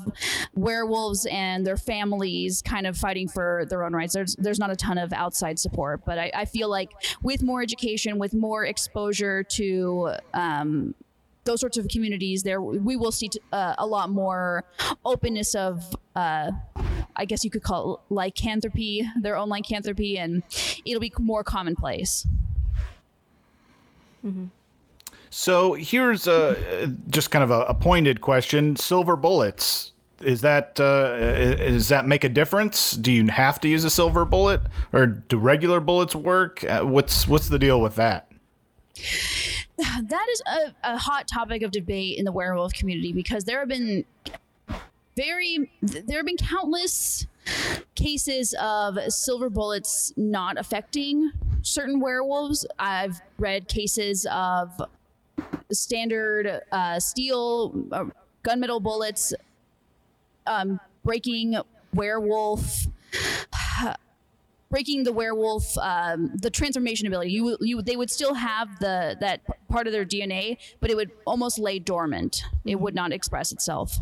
[0.55, 4.15] werewolves and their families kind of fighting for their own rights.
[4.15, 7.63] There's there's not a ton of outside support, but I, I feel like with more
[7.63, 10.95] education, with more exposure to um,
[11.45, 14.65] those sorts of communities, there we will see t- uh, a lot more
[15.05, 15.95] openness of.
[16.17, 16.51] Uh,
[17.21, 20.45] I guess you could call it lycanthropy, their own lycanthropy, and
[20.85, 22.25] it'll be more commonplace.
[25.31, 29.93] So here's a just kind of a, a pointed question: silver bullets.
[30.21, 32.93] Is that uh, does that make a difference?
[32.93, 34.63] Do you have to use a silver bullet,
[34.93, 36.65] or do regular bullets work?
[36.65, 38.31] Uh, what's what's the deal with that?
[39.77, 43.69] that is a, a hot topic of debate in the werewolf community because there have
[43.69, 44.05] been
[45.17, 47.27] very there have been countless
[47.95, 51.31] cases of silver bullets not affecting
[51.63, 52.67] certain werewolves.
[52.79, 54.81] I've read cases of
[55.71, 58.07] standard uh, steel uh,
[58.45, 59.35] gunmetal bullets
[60.47, 61.57] um, breaking
[61.95, 62.87] werewolf
[64.71, 67.33] breaking the werewolf um, the transformation ability.
[67.33, 71.11] You you they would still have the that part of their dna but it would
[71.27, 72.43] almost lay dormant.
[72.65, 73.99] It would not express itself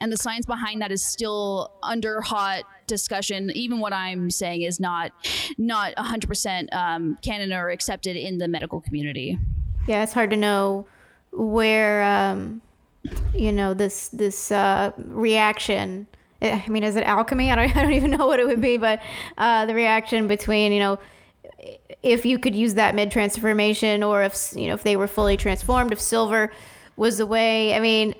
[0.00, 4.80] and the science behind that is still under hot discussion even what i'm saying is
[4.80, 5.12] not
[5.58, 9.38] not 100% um, canon or accepted in the medical community
[9.86, 10.86] Yeah, it's hard to know
[11.32, 12.60] where um,
[13.34, 16.06] you know this this uh, reaction.
[16.42, 17.50] eh, I mean, is it alchemy?
[17.50, 19.00] I don't, I don't even know what it would be, but
[19.36, 20.98] uh, the reaction between you know
[22.02, 25.36] if you could use that mid transformation, or if you know if they were fully
[25.36, 26.52] transformed, if silver
[26.96, 27.74] was the way.
[27.74, 28.14] I mean,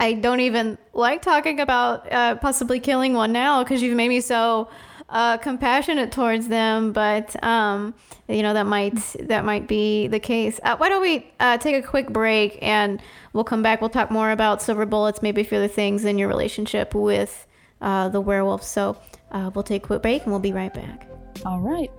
[0.00, 4.20] I don't even like talking about uh, possibly killing one now because you've made me
[4.20, 4.68] so
[5.08, 7.94] uh, compassionate towards them, but um,
[8.28, 10.58] you know that might that might be the case.
[10.62, 13.80] Uh, why don't we uh, take a quick break and we'll come back.
[13.80, 17.46] We'll talk more about silver bullets, maybe a few other things in your relationship with
[17.80, 18.62] uh, the werewolf.
[18.62, 18.96] So
[19.30, 21.08] uh, we'll take a quick break and we'll be right back.
[21.44, 21.90] all right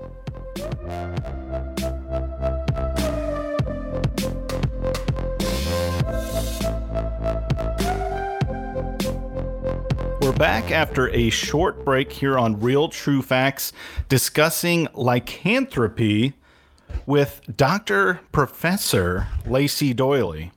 [10.26, 13.72] We're back after a short break here on Real True Facts
[14.10, 16.34] discussing lycanthropy
[17.06, 18.22] with Dr.
[18.32, 20.50] Professor Lacey Doyley.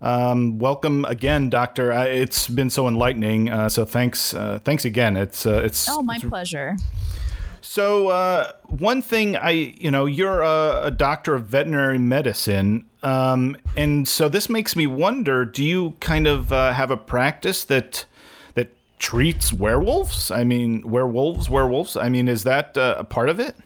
[0.00, 1.92] Um, welcome again, Doctor.
[1.92, 3.50] Uh, it's been so enlightening.
[3.50, 5.18] Uh, so thanks, uh, thanks again.
[5.18, 6.78] It's uh, it's oh my pleasure
[7.60, 13.56] so uh, one thing I, you know, you're a, a doctor of veterinary medicine, um,
[13.76, 18.06] and so this makes me wonder: Do you kind of uh, have a practice that
[18.98, 20.30] treats werewolves?
[20.30, 21.96] I mean, werewolves, werewolves.
[21.96, 23.56] I mean, is that uh, a part of it?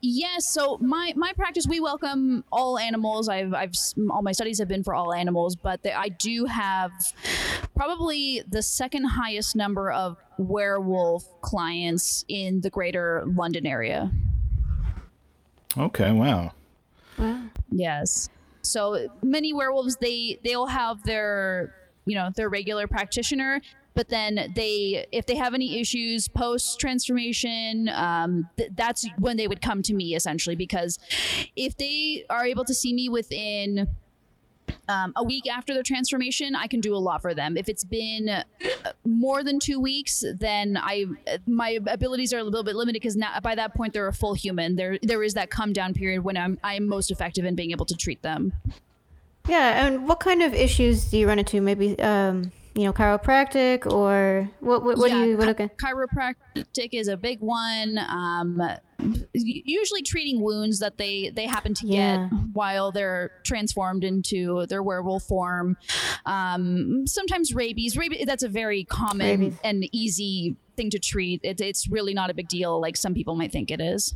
[0.00, 0.48] Yes.
[0.48, 3.28] So my my practice, we welcome all animals.
[3.28, 3.72] I've I've
[4.10, 6.90] all my studies have been for all animals, but the, I do have
[7.76, 14.10] probably the second highest number of werewolf clients in the greater London area.
[15.76, 16.52] Okay, Wow.
[17.18, 17.42] wow.
[17.70, 18.30] Yes.
[18.62, 21.74] So many werewolves they they'll have their
[22.06, 23.60] you know their regular practitioner,
[23.94, 29.48] but then they if they have any issues post transformation, um, th- that's when they
[29.48, 30.98] would come to me essentially because
[31.56, 33.88] if they are able to see me within
[34.88, 37.56] um, a week after their transformation, I can do a lot for them.
[37.56, 38.44] If it's been uh,
[39.04, 41.06] more than two weeks, then I
[41.46, 44.76] my abilities are a little bit limited because by that point they're a full human.
[44.76, 47.86] There there is that come down period when I'm I'm most effective in being able
[47.86, 48.52] to treat them.
[49.48, 51.60] Yeah, and what kind of issues do you run into?
[51.60, 54.84] Maybe um, you know, chiropractic or what?
[54.84, 55.36] What, what Yeah, do you?
[55.36, 55.68] What, okay.
[55.78, 57.98] chiropractic is a big one.
[57.98, 58.62] Um,
[59.32, 62.28] usually treating wounds that they they happen to Yeah.
[62.30, 65.76] get while they're transformed into their werewolf form.
[66.24, 67.96] Um, sometimes rabies.
[67.96, 69.58] Rabies that's a very common Rabies.
[69.64, 71.40] and easy thing to treat.
[71.42, 74.14] It, it's really not a big deal like some people might think it is.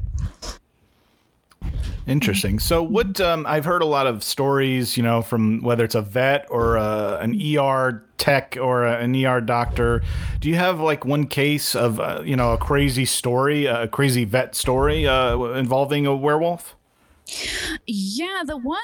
[2.07, 2.59] Interesting.
[2.59, 6.03] So, what um, I've heard a lot of stories, you know, from whether it's a
[6.03, 10.03] vet or uh, an ER tech or a, an ER doctor.
[10.40, 14.25] Do you have like one case of, uh, you know, a crazy story, a crazy
[14.25, 16.77] vet story uh, involving a werewolf?
[17.87, 18.79] Yeah, the one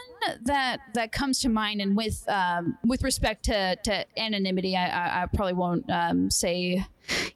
[0.45, 5.23] that that comes to mind, and with um, with respect to, to anonymity, I, I,
[5.23, 6.85] I probably won't um, say,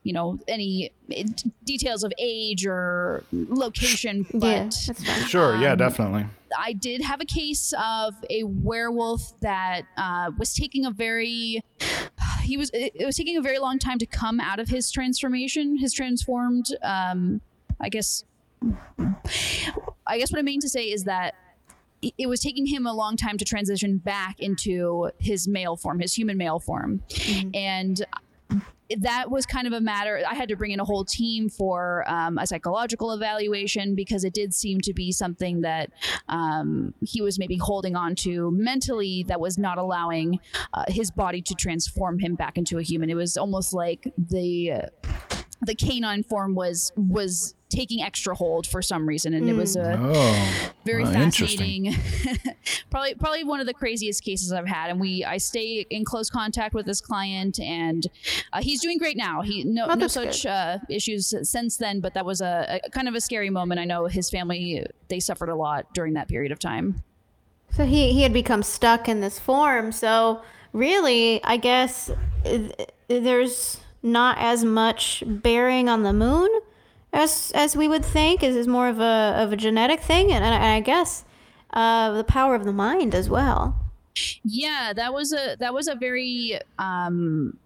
[0.03, 1.25] you know, any eh,
[1.65, 4.27] details of age or location.
[4.33, 5.25] But yeah, that's fine.
[5.27, 5.57] Sure.
[5.57, 6.27] yeah, Um, definitely.
[6.59, 11.61] I did have a case of a werewolf that uh, was taking a very
[12.43, 14.91] he was it it was taking a very long time to come out of his
[14.91, 17.41] transformation, his transformed um,
[17.81, 18.25] I guess
[20.07, 21.35] I guess what I mean to say is that
[22.03, 26.01] it- it was taking him a long time to transition back into his male form,
[26.01, 27.01] his human male form.
[27.55, 28.05] And
[29.01, 30.23] that was kind of a matter.
[30.29, 34.35] I had to bring in a whole team for um, a psychological evaluation because it
[34.35, 35.91] did seem to be something that
[36.29, 40.39] um, he was maybe holding on to mentally that was not allowing
[40.75, 43.11] uh, his body to transform him back into a human.
[43.11, 44.87] It was almost like the uh,
[45.63, 49.99] the canine form was was taking extra hold for some reason, and it was a
[50.01, 51.95] Oh, very uh, fascinating
[52.91, 56.29] probably probably one of the craziest cases i've had and we i stay in close
[56.29, 58.09] contact with this client and
[58.53, 59.41] uh, he's doing great now.
[59.43, 63.09] He no, Oh, no such uh, issues since then but that was a, a kind
[63.09, 63.81] of a scary moment.
[63.81, 67.03] I know his family they suffered a lot during that period of time.
[67.77, 69.93] So he, he had become stuck in this form.
[69.93, 70.43] So
[70.75, 72.11] really, I guess
[72.45, 72.59] uh,
[73.09, 76.51] there's not as much bearing on the moon
[77.13, 78.43] as as we would think.
[78.43, 81.25] Is is more of a of a genetic thing, and, and I guess
[81.73, 83.79] uh, the power of the mind as well.
[84.45, 87.57] yeah that was a that was a very um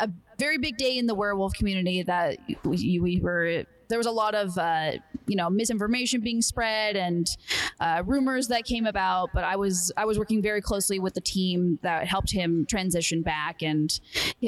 [0.00, 4.10] a very big day in the werewolf community that we, we were there was a
[4.10, 4.92] lot of uh,
[5.26, 7.36] you know misinformation being spread and
[7.80, 11.20] uh, rumors that came about but i was i was working very closely with the
[11.20, 14.00] team that helped him transition back and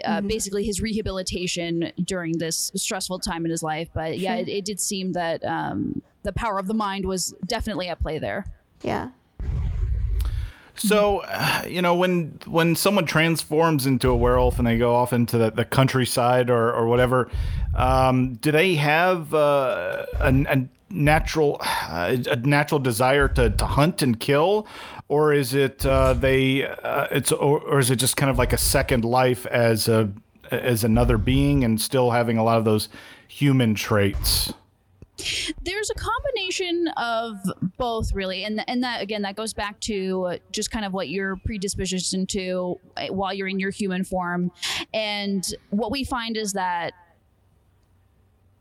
[0.04, 3.88] uh, basically his rehabilitation during this stressful time in his life.
[3.92, 7.88] But yeah it, it did seem that um, the power of the mind was definitely
[7.88, 8.44] at play there.
[8.82, 9.10] Yeah.
[10.76, 15.12] So, uh, you know, when when someone transforms into a werewolf and they go off
[15.12, 17.28] into the, the countryside or, or whatever,
[17.74, 24.02] um, do they have uh, a, a natural uh, a natural desire to, to hunt
[24.02, 24.66] and kill,
[25.08, 28.52] or is it uh, they uh, it's or, or is it just kind of like
[28.52, 30.10] a second life as a
[30.50, 32.88] as another being and still having a lot of those
[33.28, 34.52] human traits?
[35.62, 37.36] there's a combination of
[37.76, 38.44] both really.
[38.44, 42.78] And and that again that goes back to just kind of what you're predisposition to
[42.96, 44.50] uh, while you're in your human form.
[44.94, 46.92] And what we find is that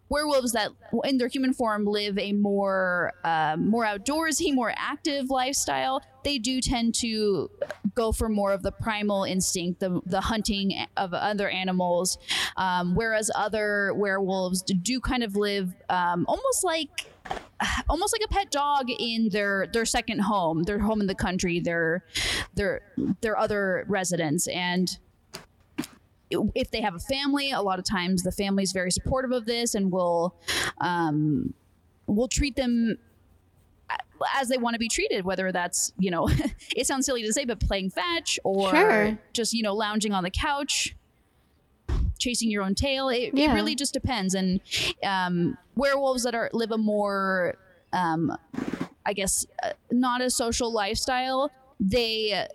[0.10, 0.72] werewolves that
[1.04, 6.62] in their human form live a more um, more outdoorsy more active lifestyle they do
[6.62, 7.50] tend to
[7.96, 12.18] go for more of the primal instinct the, the hunting of other animals
[12.58, 17.08] um, whereas other werewolves do kind of live um, almost like
[17.90, 21.60] almost like a pet dog in their their second home their home in the country
[21.60, 22.04] their
[22.54, 22.82] their
[23.22, 24.48] their other residence.
[24.48, 24.98] And
[26.30, 29.46] if they have a family, a lot of times the family is very supportive of
[29.46, 30.36] this and will
[30.82, 31.54] um,
[32.06, 32.98] will treat them
[34.36, 35.24] as they want to be treated.
[35.26, 36.30] Whether that's you know,
[36.76, 39.20] it sounds silly to say, but playing fetch or Sure.
[39.34, 40.96] just you know lounging on the couch,
[42.20, 43.10] chasing your own tail.
[43.10, 44.34] It, it really just depends.
[44.34, 44.60] And
[45.04, 47.56] um, werewolves that are live a more,
[47.94, 48.36] um,
[49.06, 51.52] I guess, uh, not a social lifestyle.
[51.80, 52.48] They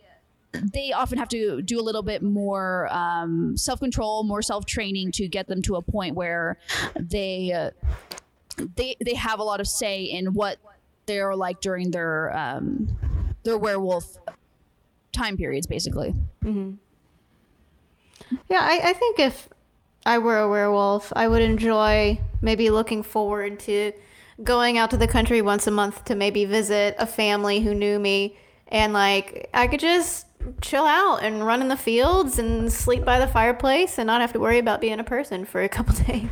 [0.53, 5.13] they often have to do a little bit more um, self control, more self training
[5.13, 6.59] to get them to a point where
[6.97, 7.71] they uh,
[8.77, 10.59] they they have a lot of say in what
[11.07, 14.17] they're like during their um, their werewolf
[15.13, 16.15] time periods, basically.
[18.49, 19.49] Yeah, I, I think if
[20.05, 23.93] I were a werewolf, I would enjoy maybe looking forward to
[24.43, 27.99] going out to the country once a month to maybe visit a family who knew
[27.99, 28.37] me
[28.73, 30.27] and like I could just
[30.61, 34.33] chill out and run in the fields and sleep by the fireplace and not have
[34.33, 36.29] to worry about being a person for a couple days.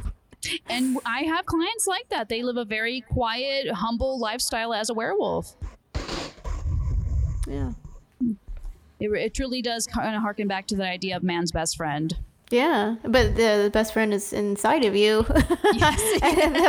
[0.68, 2.28] And I have clients like that.
[2.28, 5.54] They live a very quiet, humble lifestyle as a werewolf.
[7.46, 7.72] Yeah.
[9.00, 12.16] It, it truly does kind of harken back to the idea of man's best friend.
[12.50, 15.24] Yeah, but the, the best friend is inside of you.
[15.72, 16.00] Yes.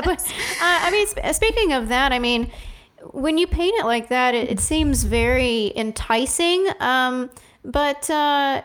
[0.06, 0.32] Was- uh,
[0.62, 2.52] I mean, sp- speaking of that, I mean,
[3.12, 6.68] when you paint it like that, it, it seems very enticing.
[6.80, 7.30] Um,
[7.64, 8.64] but uh,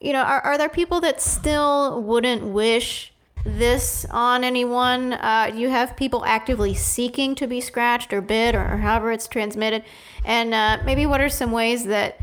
[0.00, 3.12] you know, are, are there people that still wouldn't wish
[3.44, 5.14] this on anyone?
[5.14, 9.28] Uh, you have people actively seeking to be scratched or bit or, or however it's
[9.28, 9.84] transmitted?
[10.24, 12.20] And uh, maybe what are some ways that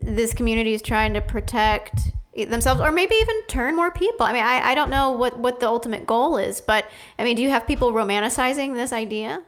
[0.00, 4.26] this community is trying to protect themselves or maybe even turn more people?
[4.26, 6.86] I mean, I, I don't know what, what the ultimate goal is, but
[7.18, 9.42] I mean, do you have people romanticizing this idea?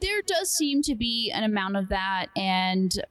[0.00, 3.02] There does seem to be an amount of that and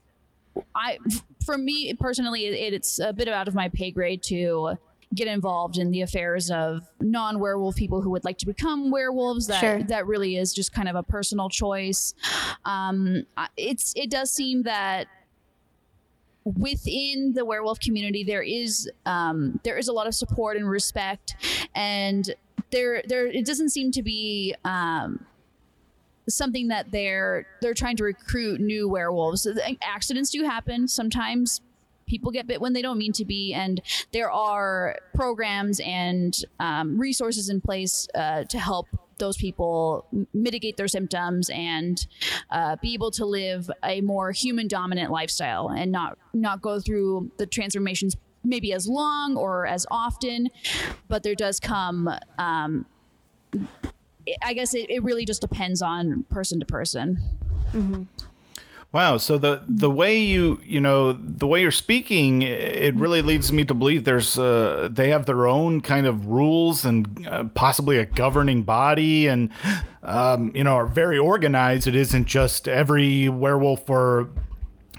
[0.76, 0.97] i
[1.45, 4.78] for me personally it, it's a bit out of my pay grade to
[5.16, 9.60] get involved in the affairs of non-werewolf people who would like to become werewolves that
[9.60, 9.82] Sure.
[9.84, 12.14] that really is just kind of a personal choice
[12.66, 13.26] um
[13.57, 15.07] it's it does seem that
[16.45, 21.36] within the werewolf community there is um, there is a lot of support and respect
[21.76, 22.34] and
[22.72, 25.24] there there it doesn't seem to be um,
[26.30, 29.48] something that they're they're trying to recruit new werewolves.
[29.82, 30.88] Accidents do happen.
[30.88, 31.62] Sometimes
[32.10, 37.00] people get bit when they don't mean to be and there are programs and um,
[37.00, 38.88] resources in place uh, to help
[39.20, 42.08] those people mitigate their symptoms and
[42.52, 47.32] uh, be able to live a more human dominant lifestyle and not not go through
[47.38, 50.50] the transformations maybe as long or as often
[51.08, 52.86] but there does come um,
[54.42, 57.20] I guess it, it really just depends on person to person.
[58.92, 59.18] Wow.
[59.18, 63.64] So the the way you you know the way you're speaking, it really leads me
[63.66, 68.06] to believe there's uh, they have their own kind of rules and uh, possibly a
[68.06, 69.52] governing body and
[70.02, 71.86] um, you know are very organized.
[71.86, 74.32] It isn't just every werewolf for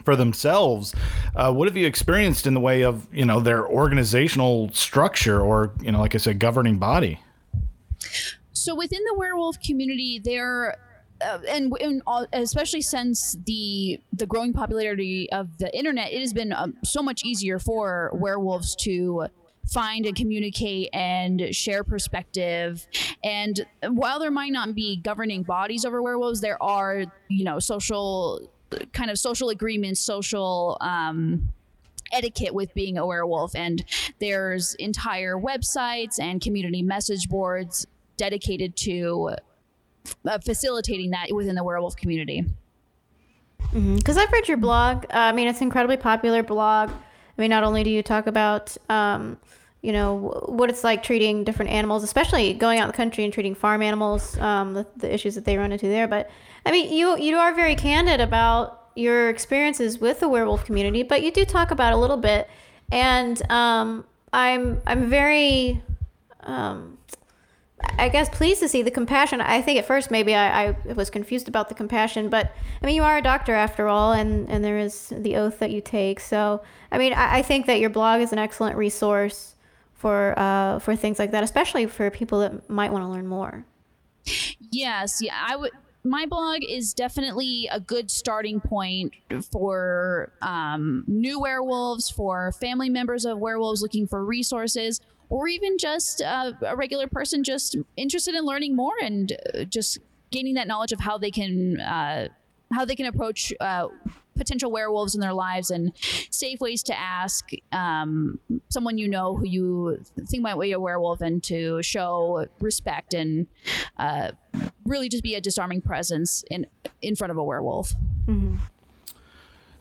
[0.05, 0.95] for themselves.
[1.35, 5.73] Uh, what have you experienced in the way of you know their organizational structure or
[5.81, 7.19] you know like I said governing body?
[8.61, 10.77] So within the werewolf community, there.
[11.23, 16.33] Uh, and, and all, especially since the the growing popularity of the internet, it has
[16.33, 19.27] been um, so much easier for werewolves to
[19.71, 22.87] find and communicate and share perspective.
[23.23, 28.51] And while there might not be governing bodies over werewolves, there are you know social
[28.93, 30.77] kind of social agreements, social.
[30.81, 31.51] Um,
[32.13, 33.85] etiquette with being a werewolf and
[34.19, 37.87] there's entire websites and community message boards
[38.21, 39.31] dedicated to
[40.27, 42.45] uh, facilitating that within the werewolf community
[43.73, 45.05] Because I've read your blog.
[45.05, 46.91] Uh, I mean, it's an incredibly popular blog.
[46.91, 49.39] I mean, not only do you talk about, um,
[49.81, 53.23] you know, wh- what it's like treating different animals, especially going out in the country
[53.25, 56.09] and treating farm animals, um, the, the issues that they run into there.
[56.09, 56.31] But
[56.67, 61.23] I mean, you you are very candid about your experiences with the werewolf community, but
[61.23, 62.51] you do talk about a little bit,
[62.91, 65.81] and um, I'm I'm very
[66.41, 66.99] um,
[67.99, 69.41] I guess pleased to see the compassion.
[69.41, 72.53] I think at first maybe I, I was confused about the compassion, but
[72.83, 75.71] I mean you are a doctor after all, and and there is the oath that
[75.71, 76.21] you take.
[76.21, 76.63] So
[76.93, 79.55] I mean I, I think that your blog is an excellent resource
[79.95, 83.65] for uh, for things like that, especially for people that might want to learn more.
[84.71, 85.71] yes yeah i would
[86.05, 89.13] my blog is definitely a good starting point
[89.53, 95.01] for um, new werewolves for family members of werewolves looking for resources
[95.31, 99.99] or even just uh, a regular person just interested in learning more and uh, just
[100.31, 102.29] gaining that knowledge of how they can uh,
[102.73, 103.89] how they can approach uh,
[104.37, 105.93] potential werewolves in their lives and
[106.31, 111.21] safe ways to ask um, someone you know who you think might be a werewolf
[111.21, 113.47] and to show respect and
[113.99, 114.31] uh,
[114.85, 116.67] really just be a disarming presence in
[117.03, 117.95] in front of a werewolf.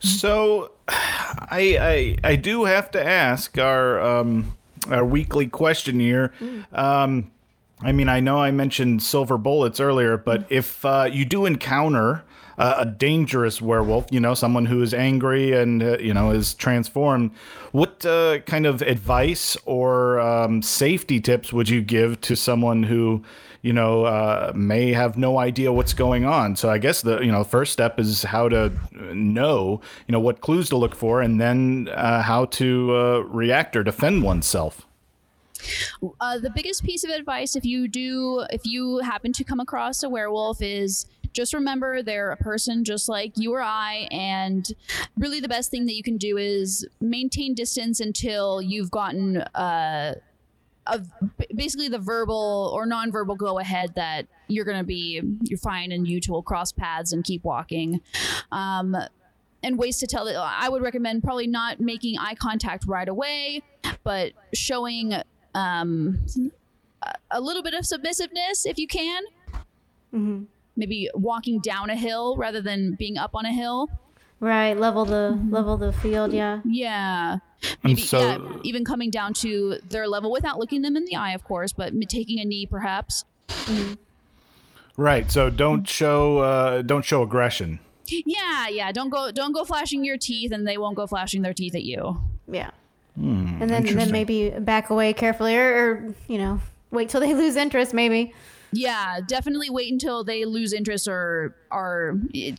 [0.00, 4.56] So, I, I I do have to ask our um,
[4.88, 6.32] our weekly question here.
[6.72, 7.30] Um,
[7.82, 12.24] I mean, I know I mentioned silver bullets earlier, but if uh, you do encounter
[12.58, 16.52] uh, a dangerous werewolf, you know, someone who is angry and uh, you know is
[16.54, 17.30] transformed,
[17.72, 23.22] what uh, kind of advice or um, safety tips would you give to someone who?
[23.62, 26.56] You know, uh, may have no idea what's going on.
[26.56, 30.40] So I guess the you know first step is how to know you know what
[30.40, 34.86] clues to look for, and then uh, how to uh, react or defend oneself.
[36.20, 40.02] Uh, the biggest piece of advice if you do if you happen to come across
[40.02, 44.66] a werewolf is just remember they're a person just like you or I and
[45.18, 50.14] really the best thing that you can do is maintain distance until you've gotten uh
[50.92, 51.08] of
[51.54, 56.06] basically the verbal or nonverbal go ahead that you're going to be you're fine and
[56.08, 58.00] you two will cross paths and keep walking
[58.52, 58.96] um
[59.62, 60.34] and ways to tell it.
[60.36, 63.62] I would recommend probably not making eye contact right away,
[64.02, 65.12] but showing
[65.54, 66.18] um,
[67.02, 69.22] a- a little bit of submissiveness if you can.
[70.14, 70.44] Mm-hmm.
[70.76, 73.90] Maybe walking down a hill rather than being up on a hill.
[74.40, 76.32] Right, level the level the field.
[76.32, 76.60] Yeah.
[76.64, 77.40] Yeah.
[77.62, 81.16] And Maybe, so- yeah, even coming down to their level without looking them in the
[81.16, 83.24] eye, of course, but taking a knee perhaps.
[84.96, 85.30] Right.
[85.30, 87.78] So don't show uh, don't show aggression.
[88.06, 88.92] Yeah, yeah.
[88.92, 91.84] Don't go don't go flashing your teeth and they won't go flashing their teeth at
[91.84, 92.20] you.
[92.48, 92.70] Yeah.
[93.16, 97.56] and then then maybe back away carefully, or, or you know, wait till they lose
[97.56, 97.94] interest.
[97.94, 98.34] Maybe.
[98.72, 102.14] Yeah, definitely wait until they lose interest or are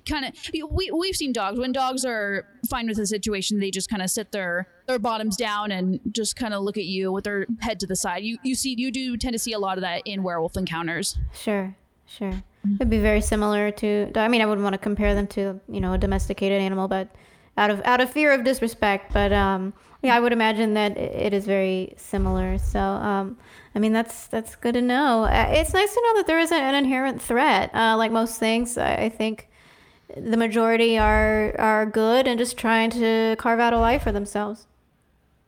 [0.05, 0.33] kind of.
[0.71, 4.09] We we've seen dogs when dogs are fine with the situation, they just kind of
[4.09, 7.79] sit their their bottoms down and just kind of look at you with their head
[7.81, 8.23] to the side.
[8.23, 11.17] You you see you do tend to see a lot of that in werewolf encounters.
[11.33, 11.75] Sure.
[12.05, 12.43] Sure.
[12.75, 14.11] It'd be very similar to.
[14.15, 17.07] I mean, I wouldn't want to compare them to you know a domesticated animal, but
[17.57, 19.13] out of out of fear of disrespect.
[19.13, 22.57] But um, yeah, I would imagine that it is very similar.
[22.57, 23.37] So um,
[23.75, 25.25] I mean, that's that's good to know.
[25.25, 27.73] Uh, It's nice to know that there isn't an inherent threat.
[27.73, 29.49] Uh, like most things, I, think
[30.17, 34.67] the majority are are good and just trying to carve out a life for themselves.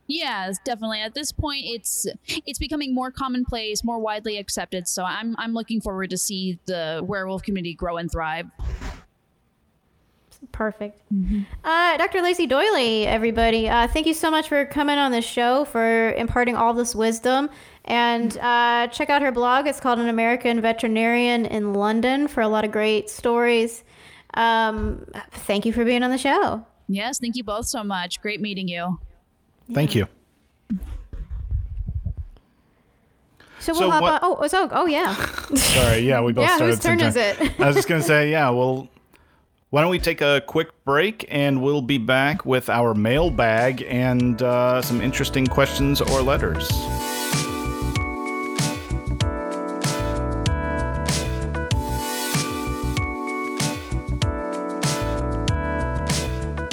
[0.08, 1.00] Yeah, definitely.
[1.00, 4.88] At this point, it's it's becoming more commonplace, more widely accepted.
[4.88, 8.48] So I'm I'm looking forward to see the werewolf community grow and thrive.
[10.52, 11.00] Perfect.
[11.64, 12.22] Uh, Dr.
[12.22, 16.56] Lacey Doyley, everybody, uh, thank you so much for coming on the show, for imparting
[16.56, 17.50] all this wisdom.
[17.86, 19.68] And uh, check out her blog.
[19.68, 23.84] It's called An American Veterinarian in London for a lot of great stories.
[24.36, 26.66] Um, thank you for being on the show.
[26.88, 28.22] Yes, thank you both so much.
[28.22, 29.00] Great meeting you.
[29.74, 30.08] Thank you.
[33.60, 34.20] So we'll So hop what- on.
[34.42, 35.14] Oh, so, oh, yeah.
[35.56, 36.00] Sorry.
[36.00, 36.74] Yeah, we both Yeah, started.
[36.76, 37.60] whose turn is it?
[37.60, 38.50] I was just gonna say, yeah.
[38.50, 38.90] Well,
[39.74, 44.40] why don't we take a quick break and we'll be back with our mailbag and
[44.44, 46.70] uh, some interesting questions or letters.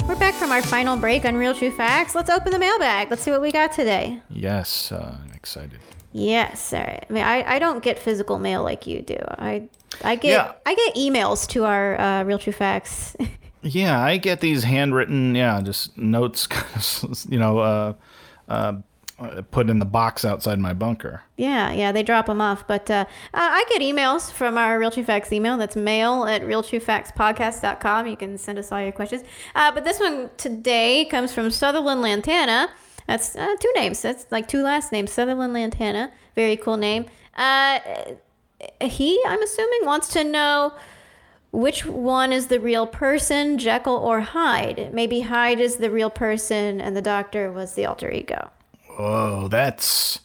[0.07, 2.13] We're back from our final break on Real True Facts.
[2.13, 3.09] Let's open the mailbag.
[3.09, 4.21] Let's see what we got today.
[4.29, 5.79] Yes, uh, I'm excited.
[6.13, 7.05] Yes, all right.
[7.09, 9.17] I mean, I, I don't get physical mail like you do.
[9.37, 9.69] I
[10.03, 10.51] I get Yeah.
[10.65, 13.15] I get emails to our uh, Real True Facts.
[13.63, 16.47] Yeah, I get these handwritten, yeah, just notes,
[17.29, 17.93] you know, uh,
[18.49, 18.73] uh,
[19.51, 21.21] put in the box outside my bunker.
[21.37, 22.65] yeah, yeah, they drop them off.
[22.67, 23.05] But uh,
[23.35, 25.57] uh, I get emails from our Real True Facts email.
[25.57, 28.07] That's mail at realtruefactspodcast.com.
[28.07, 29.23] You can send us all your questions.
[29.53, 32.69] Uh, but this one today comes from Sutherland Lantana.
[33.11, 34.01] That's uh, two names.
[34.01, 35.11] That's like two last names.
[35.11, 36.13] Sutherland Lantana.
[36.33, 37.07] Very cool name.
[37.35, 37.79] Uh,
[38.79, 40.73] he, I'm assuming, wants to know
[41.51, 44.93] which one is the real person, Jekyll or Hyde?
[44.93, 48.49] Maybe Hyde is the real person and the doctor was the alter ego.
[48.97, 50.21] Oh, that's,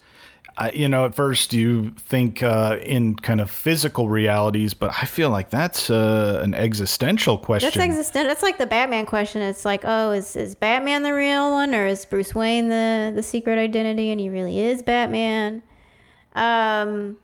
[0.59, 5.05] I you know, at first you think uh, in kind of physical realities, but I
[5.05, 7.67] feel like that's uh, an existential question.
[7.67, 8.27] That's existent.
[8.27, 9.43] That's like the Batman question.
[9.43, 13.23] It's like, oh, is, is Batman the real one, or is Bruce Wayne the the
[13.23, 15.63] secret identity, and he really is Batman?
[16.35, 17.19] Um,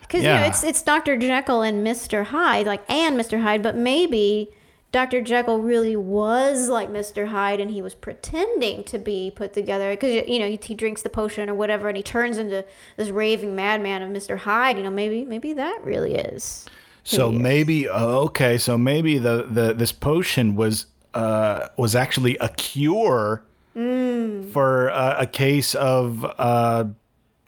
[0.00, 3.76] because you know it's it's Doctor Jekyll and Mister Hyde, like and Mister Hyde, but
[3.76, 4.50] maybe
[4.92, 9.90] Doctor Jekyll really was like Mister Hyde, and he was pretending to be put together
[9.90, 12.64] because you know he, he drinks the potion or whatever, and he turns into
[12.98, 14.76] this raving madman of Mister Hyde.
[14.76, 16.66] You know, maybe maybe that really is.
[17.04, 22.48] So maybe oh, okay, so maybe the, the this potion was uh was actually a
[22.50, 23.42] cure
[23.74, 24.52] Mm.
[24.52, 26.84] for uh, a case of uh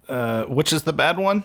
[0.09, 1.45] uh which is the bad one?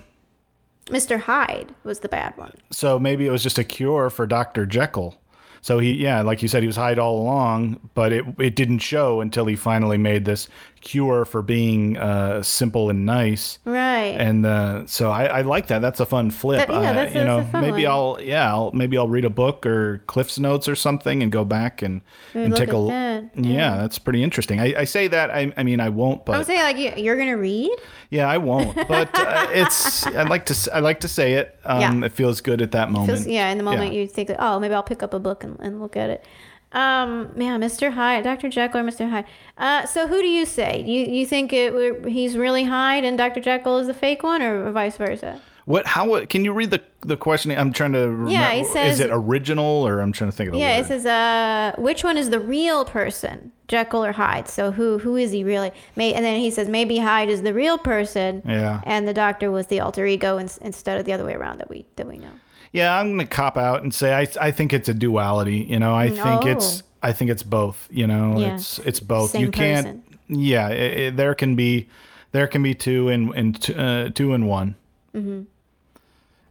[0.90, 2.54] Mister Hyde was the bad one.
[2.72, 4.66] So maybe it was just a cure for Dr.
[4.66, 5.20] Jekyll.
[5.62, 8.80] So he yeah, like you said he was Hyde all along, but it it didn't
[8.80, 10.48] show until he finally made this
[10.82, 13.60] cure for being uh simple and nice.
[13.66, 14.16] Right.
[14.20, 15.80] And uh, so I, I like that.
[15.80, 16.68] That's a fun flip.
[16.68, 17.92] That- yeah, I- that's- you that's know, a fun maybe one.
[17.92, 21.44] I'll yeah, I'll maybe I'll read a book or Cliff's Notes or something and go
[21.46, 22.02] back and
[22.34, 23.78] and take a that, yeah.
[23.78, 24.60] that's pretty interesting.
[24.60, 27.18] I, I say that I, I mean I won't, But I'm saying like you, you're
[27.18, 27.72] gonna read.
[28.10, 28.76] yeah, I won't.
[28.88, 31.60] But uh, it's I like to I like to say it.
[31.66, 32.06] Um, Yeah.
[32.08, 33.10] It feels good at that moment.
[33.20, 34.02] Feels, yeah, in the moment Yeah.
[34.02, 36.24] you think, oh, maybe I'll pick up a book and, and look at it.
[36.72, 37.92] Um, yeah, Mr.
[37.92, 38.50] Hyde, Dr.
[38.50, 39.10] Jekyll or Mr.
[39.10, 39.26] Hyde.
[39.58, 40.84] Uh, so who do you say?
[40.86, 43.40] You you think it he's really Hyde and Dr.
[43.42, 45.42] Jekyll is the fake one, or vice versa?
[45.66, 45.86] What?
[45.86, 46.26] How?
[46.26, 47.52] Can you read the the question?
[47.52, 48.00] I'm trying to.
[48.10, 48.32] Remember.
[48.32, 50.86] Yeah, he Is it original or I'm trying to think of the Yeah, word.
[50.86, 54.48] it says, uh, which one is the real person, Jekyll or Hyde?
[54.48, 55.72] So who who is he really?
[55.96, 58.82] May, and then he says maybe Hyde is the real person, Yeah.
[58.86, 61.70] and the doctor was the alter ego in, instead of the other way around that
[61.70, 62.32] we that we know.
[62.72, 65.58] Yeah, I'm gonna cop out and say I I think it's a duality.
[65.70, 66.86] You know, I think it's Oh.
[67.02, 67.88] I think it's both.
[67.92, 68.56] You know, Yeah.
[68.56, 69.32] it's it's both.
[69.32, 69.86] Same you can't.
[69.86, 70.04] person.
[70.28, 71.88] Yeah, it, it- there can be
[72.32, 74.76] there can be two and and t- uh, two and one.
[75.16, 75.42] Mm-hmm.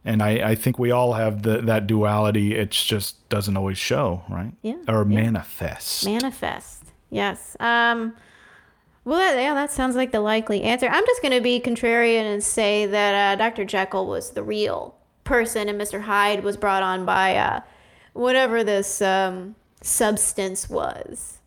[0.05, 2.55] And I, I think we all have the, that duality.
[2.55, 4.53] It just doesn't always show, right?
[4.61, 5.15] Yeah, Or yeah.
[5.23, 6.05] manifest.
[6.05, 6.83] Manifest.
[7.09, 7.55] Yes.
[7.59, 8.13] Um,
[9.03, 10.87] well, that, yeah, that sounds like the likely answer.
[10.87, 13.65] I'm just going to be contrarian and say that uh, Dr.
[13.65, 14.95] Jekyll was the real
[15.29, 16.01] person and Mr.
[16.01, 17.61] Hyde was brought on by uh,
[18.13, 21.37] whatever this um, substance was.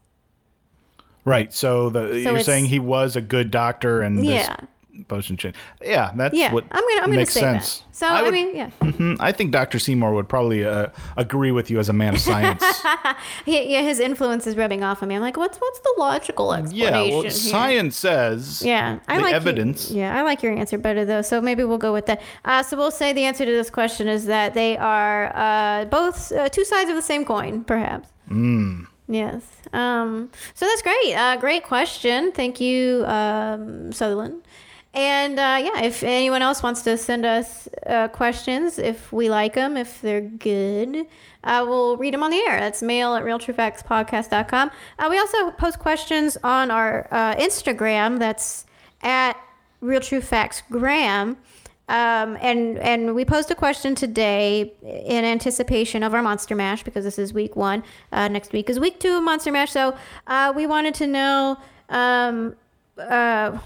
[1.25, 1.53] Right.
[1.53, 4.57] So the you're saying he was a good doctor and Yeah.
[5.09, 5.57] Potion change.
[5.83, 7.79] Yeah, that's Yeah, what I'm gonna I'm gonna makes say sense.
[7.81, 7.97] that.
[7.97, 9.79] So I, would- mean, yeah, Mhm, I think Dr.
[9.79, 12.63] Seymour would probably uh, agree with you as a man of science.
[13.45, 15.15] he, yeah, his influence is rubbing off on me.
[15.15, 16.95] I'm like, what's what's the logical explanation?
[16.95, 17.31] yeah, well, here?
[17.31, 19.91] science says Yeah, I the like evidence.
[19.91, 21.23] yeah, I like your answer better though.
[21.23, 22.21] So maybe we'll go with that.
[22.45, 26.33] Uh, so we'll say the answer to this question is that they are uh, both
[26.33, 28.09] uh, two sides of the same coin, perhaps.
[28.31, 28.87] Mm.
[29.09, 29.43] Yes.
[29.75, 31.15] Um, so that's great.
[31.15, 32.33] Uh, great question.
[32.33, 34.43] Thank you, um, Sutherland.
[34.95, 39.55] And uh, yeah, if anyone else wants to send us uh, questions, if we like
[39.55, 41.07] them, if they're good,
[41.45, 42.61] uh, we'll read them on the air.
[42.61, 44.71] That's mail at realtruefactspodcast.com.
[44.99, 48.19] Uh, we also post questions on our uh, Instagram.
[48.19, 48.67] That's
[49.01, 49.37] at
[49.81, 51.39] Real Facts Graham.
[51.89, 57.05] Um, and and we posed a question today in anticipation of our Monster Mash because
[57.05, 57.83] this is week one.
[58.13, 59.73] Uh, next week is week two of Monster Mash.
[59.73, 62.55] So uh, we wanted to know um,
[63.11, 63.59] uh,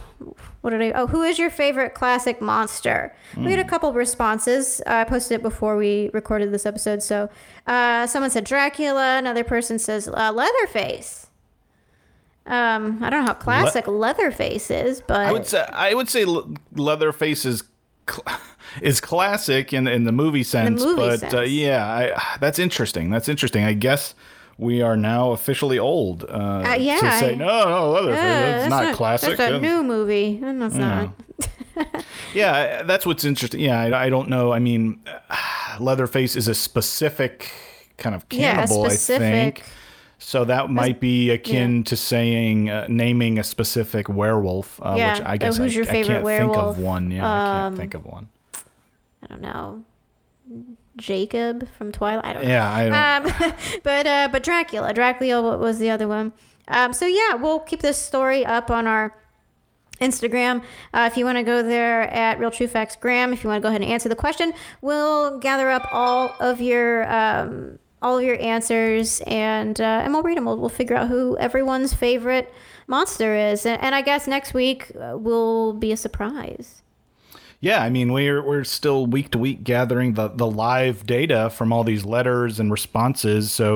[0.62, 0.91] what did I?
[0.93, 3.14] Oh, who is your favorite classic monster?
[3.37, 4.80] We had a couple responses.
[4.87, 7.03] I posted it before we recorded this episode.
[7.03, 7.28] So
[7.66, 9.18] uh, someone said Dracula.
[9.18, 11.26] Another person says uh, Leatherface.
[12.47, 16.24] Um, I don't know how classic Leatherface is, but I would say I would say
[16.24, 17.64] Le- Leatherface is
[18.09, 18.24] cl-
[18.82, 21.51] is classic in in the movie sense, movie but Uh, sense.
[21.51, 23.11] yeah, I, that's interesting.
[23.11, 23.64] That's interesting.
[23.64, 24.14] I guess
[24.59, 26.25] we are now officially old.
[26.25, 29.37] Uh, yeah, to say no, no, Leatherface, Yeah, it's not, classic.
[29.37, 29.59] That's a Yeah.
[29.61, 30.41] new movie.
[30.43, 31.11] And That's not.
[32.35, 33.61] Yeah, that's what's interesting.
[33.61, 34.53] Yeah, I, I don't know.
[34.53, 35.01] I mean,
[35.79, 37.51] Leatherface is a specific
[37.99, 39.21] kind of Yeah, cannibal, I specific.
[39.59, 39.65] think.
[40.19, 45.27] So that might be akin to saying uh, naming a specific werewolf, uh, Yeah, which
[45.27, 46.57] I uh, guess who's I, your I can't werewolf?
[46.77, 47.11] think of one.
[47.11, 48.29] Yeah, I Um, can't think of one.
[49.23, 49.85] I don't know.
[50.97, 52.25] Jacob from Twilight.
[52.25, 52.49] I don't know.
[52.49, 53.41] Yeah, I don't.
[53.43, 56.33] Um, but uh, but Dracula, Dracula wa- was the other one.
[56.69, 59.15] Um, so yeah, we'll keep this story up on our
[60.01, 60.63] Instagram.
[60.93, 63.61] Uh, if you want to go there at Real True Facts Graham, if you want
[63.61, 68.19] to go ahead and answer the question, we'll gather up all of your um, all
[68.19, 70.45] of your answers and uh, and we'll read them.
[70.47, 72.53] We'll, we'll figure out who everyone's favorite
[72.87, 76.83] monster is, and, and I guess next week uh, will be a surprise.
[77.67, 81.73] Yeah, I mean we're we're still week to week gathering the the live data from
[81.73, 83.51] all these letters and responses.
[83.51, 83.67] So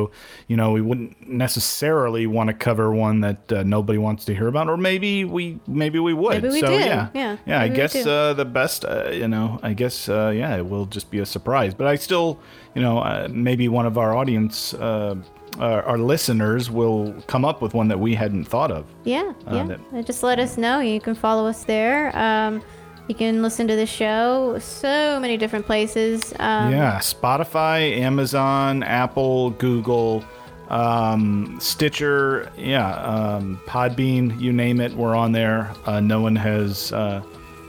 [0.50, 4.48] you know we wouldn't necessarily want to cover one that uh, nobody wants to hear
[4.48, 6.34] about, or maybe we maybe we would.
[6.42, 6.74] Maybe we so do.
[6.74, 7.60] yeah, Yeah, yeah.
[7.60, 11.10] I guess uh, the best, uh, you know, I guess uh, yeah, it will just
[11.10, 11.74] be a surprise.
[11.74, 12.38] But I still,
[12.76, 14.74] you know, uh, maybe one of our audience.
[14.74, 15.16] Uh,
[15.58, 18.84] our, our listeners will come up with one that we hadn't thought of.
[19.04, 19.76] Yeah, Uh, yeah.
[19.92, 20.78] that- Just let us know.
[20.78, 22.16] You can follow us there.
[22.16, 22.62] Um,
[23.10, 26.32] you can listen to the show so many different places.
[26.38, 30.24] Um, Yeah, Spotify, Amazon, Apple, Google,
[30.68, 35.72] um, Stitcher, yeah, um, Podbean, you name it, we're on there.
[35.86, 37.20] Uh, no one has uh,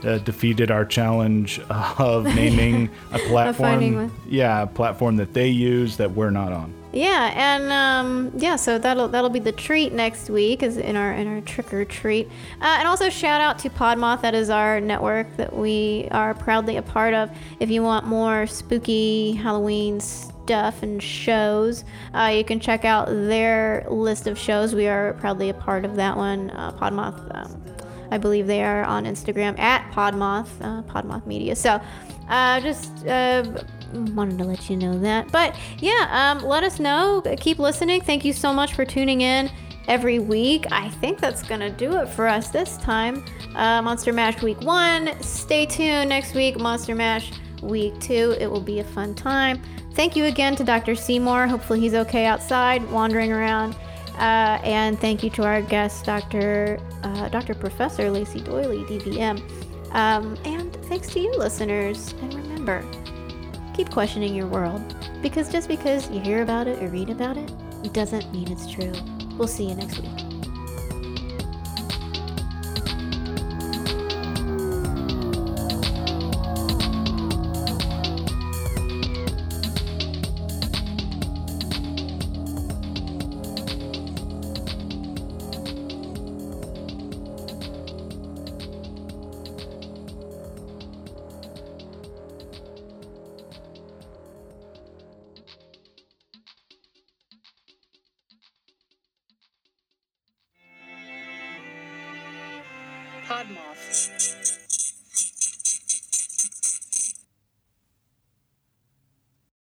[0.04, 1.58] uh, defeated our challenge
[1.98, 4.12] of naming a platform.
[4.28, 6.72] Yeah, a platform that they use that we're not on.
[6.92, 11.14] Yeah, and um, yeah, so that'll that'll be the treat next week, is in our
[11.14, 12.26] in our trick or treat,
[12.60, 14.20] uh, and also shout out to Podmoth.
[14.20, 17.30] That is our network that we are proudly a part of.
[17.60, 23.86] If you want more spooky Halloween stuff and shows, uh, you can check out their
[23.88, 24.74] list of shows.
[24.74, 26.50] We are proudly a part of that one.
[26.50, 27.34] Uh, Podmoth.
[27.34, 27.62] Um,
[28.10, 31.56] I believe they are on Instagram at Podmoth, uh, Podmoth Media.
[31.56, 31.80] So,
[32.28, 33.44] uh, just uh,
[33.92, 35.30] wanted to let you know that.
[35.30, 37.22] But yeah, um, let us know.
[37.38, 38.00] Keep listening.
[38.00, 39.50] Thank you so much for tuning in
[39.88, 40.66] every week.
[40.70, 43.24] I think that's gonna do it for us this time.
[43.54, 45.10] Uh, Monster Mash Week One.
[45.22, 46.58] Stay tuned next week.
[46.58, 47.32] Monster Mash
[47.62, 48.36] Week Two.
[48.38, 49.60] It will be a fun time.
[49.94, 50.94] Thank you again to Dr.
[50.94, 51.46] Seymour.
[51.46, 53.76] Hopefully he's okay outside, wandering around.
[54.18, 56.78] Uh, and thank you to our guest, Dr.
[57.02, 57.54] Uh, Dr.
[57.54, 59.42] Professor Lacey Doyley, DVM.
[59.92, 62.14] Um, and thanks to you, listeners.
[62.22, 62.84] And remember,
[63.74, 64.94] keep questioning your world.
[65.22, 67.50] Because just because you hear about it or read about it,
[67.92, 68.92] doesn't mean it's true.
[69.36, 70.31] We'll see you next week.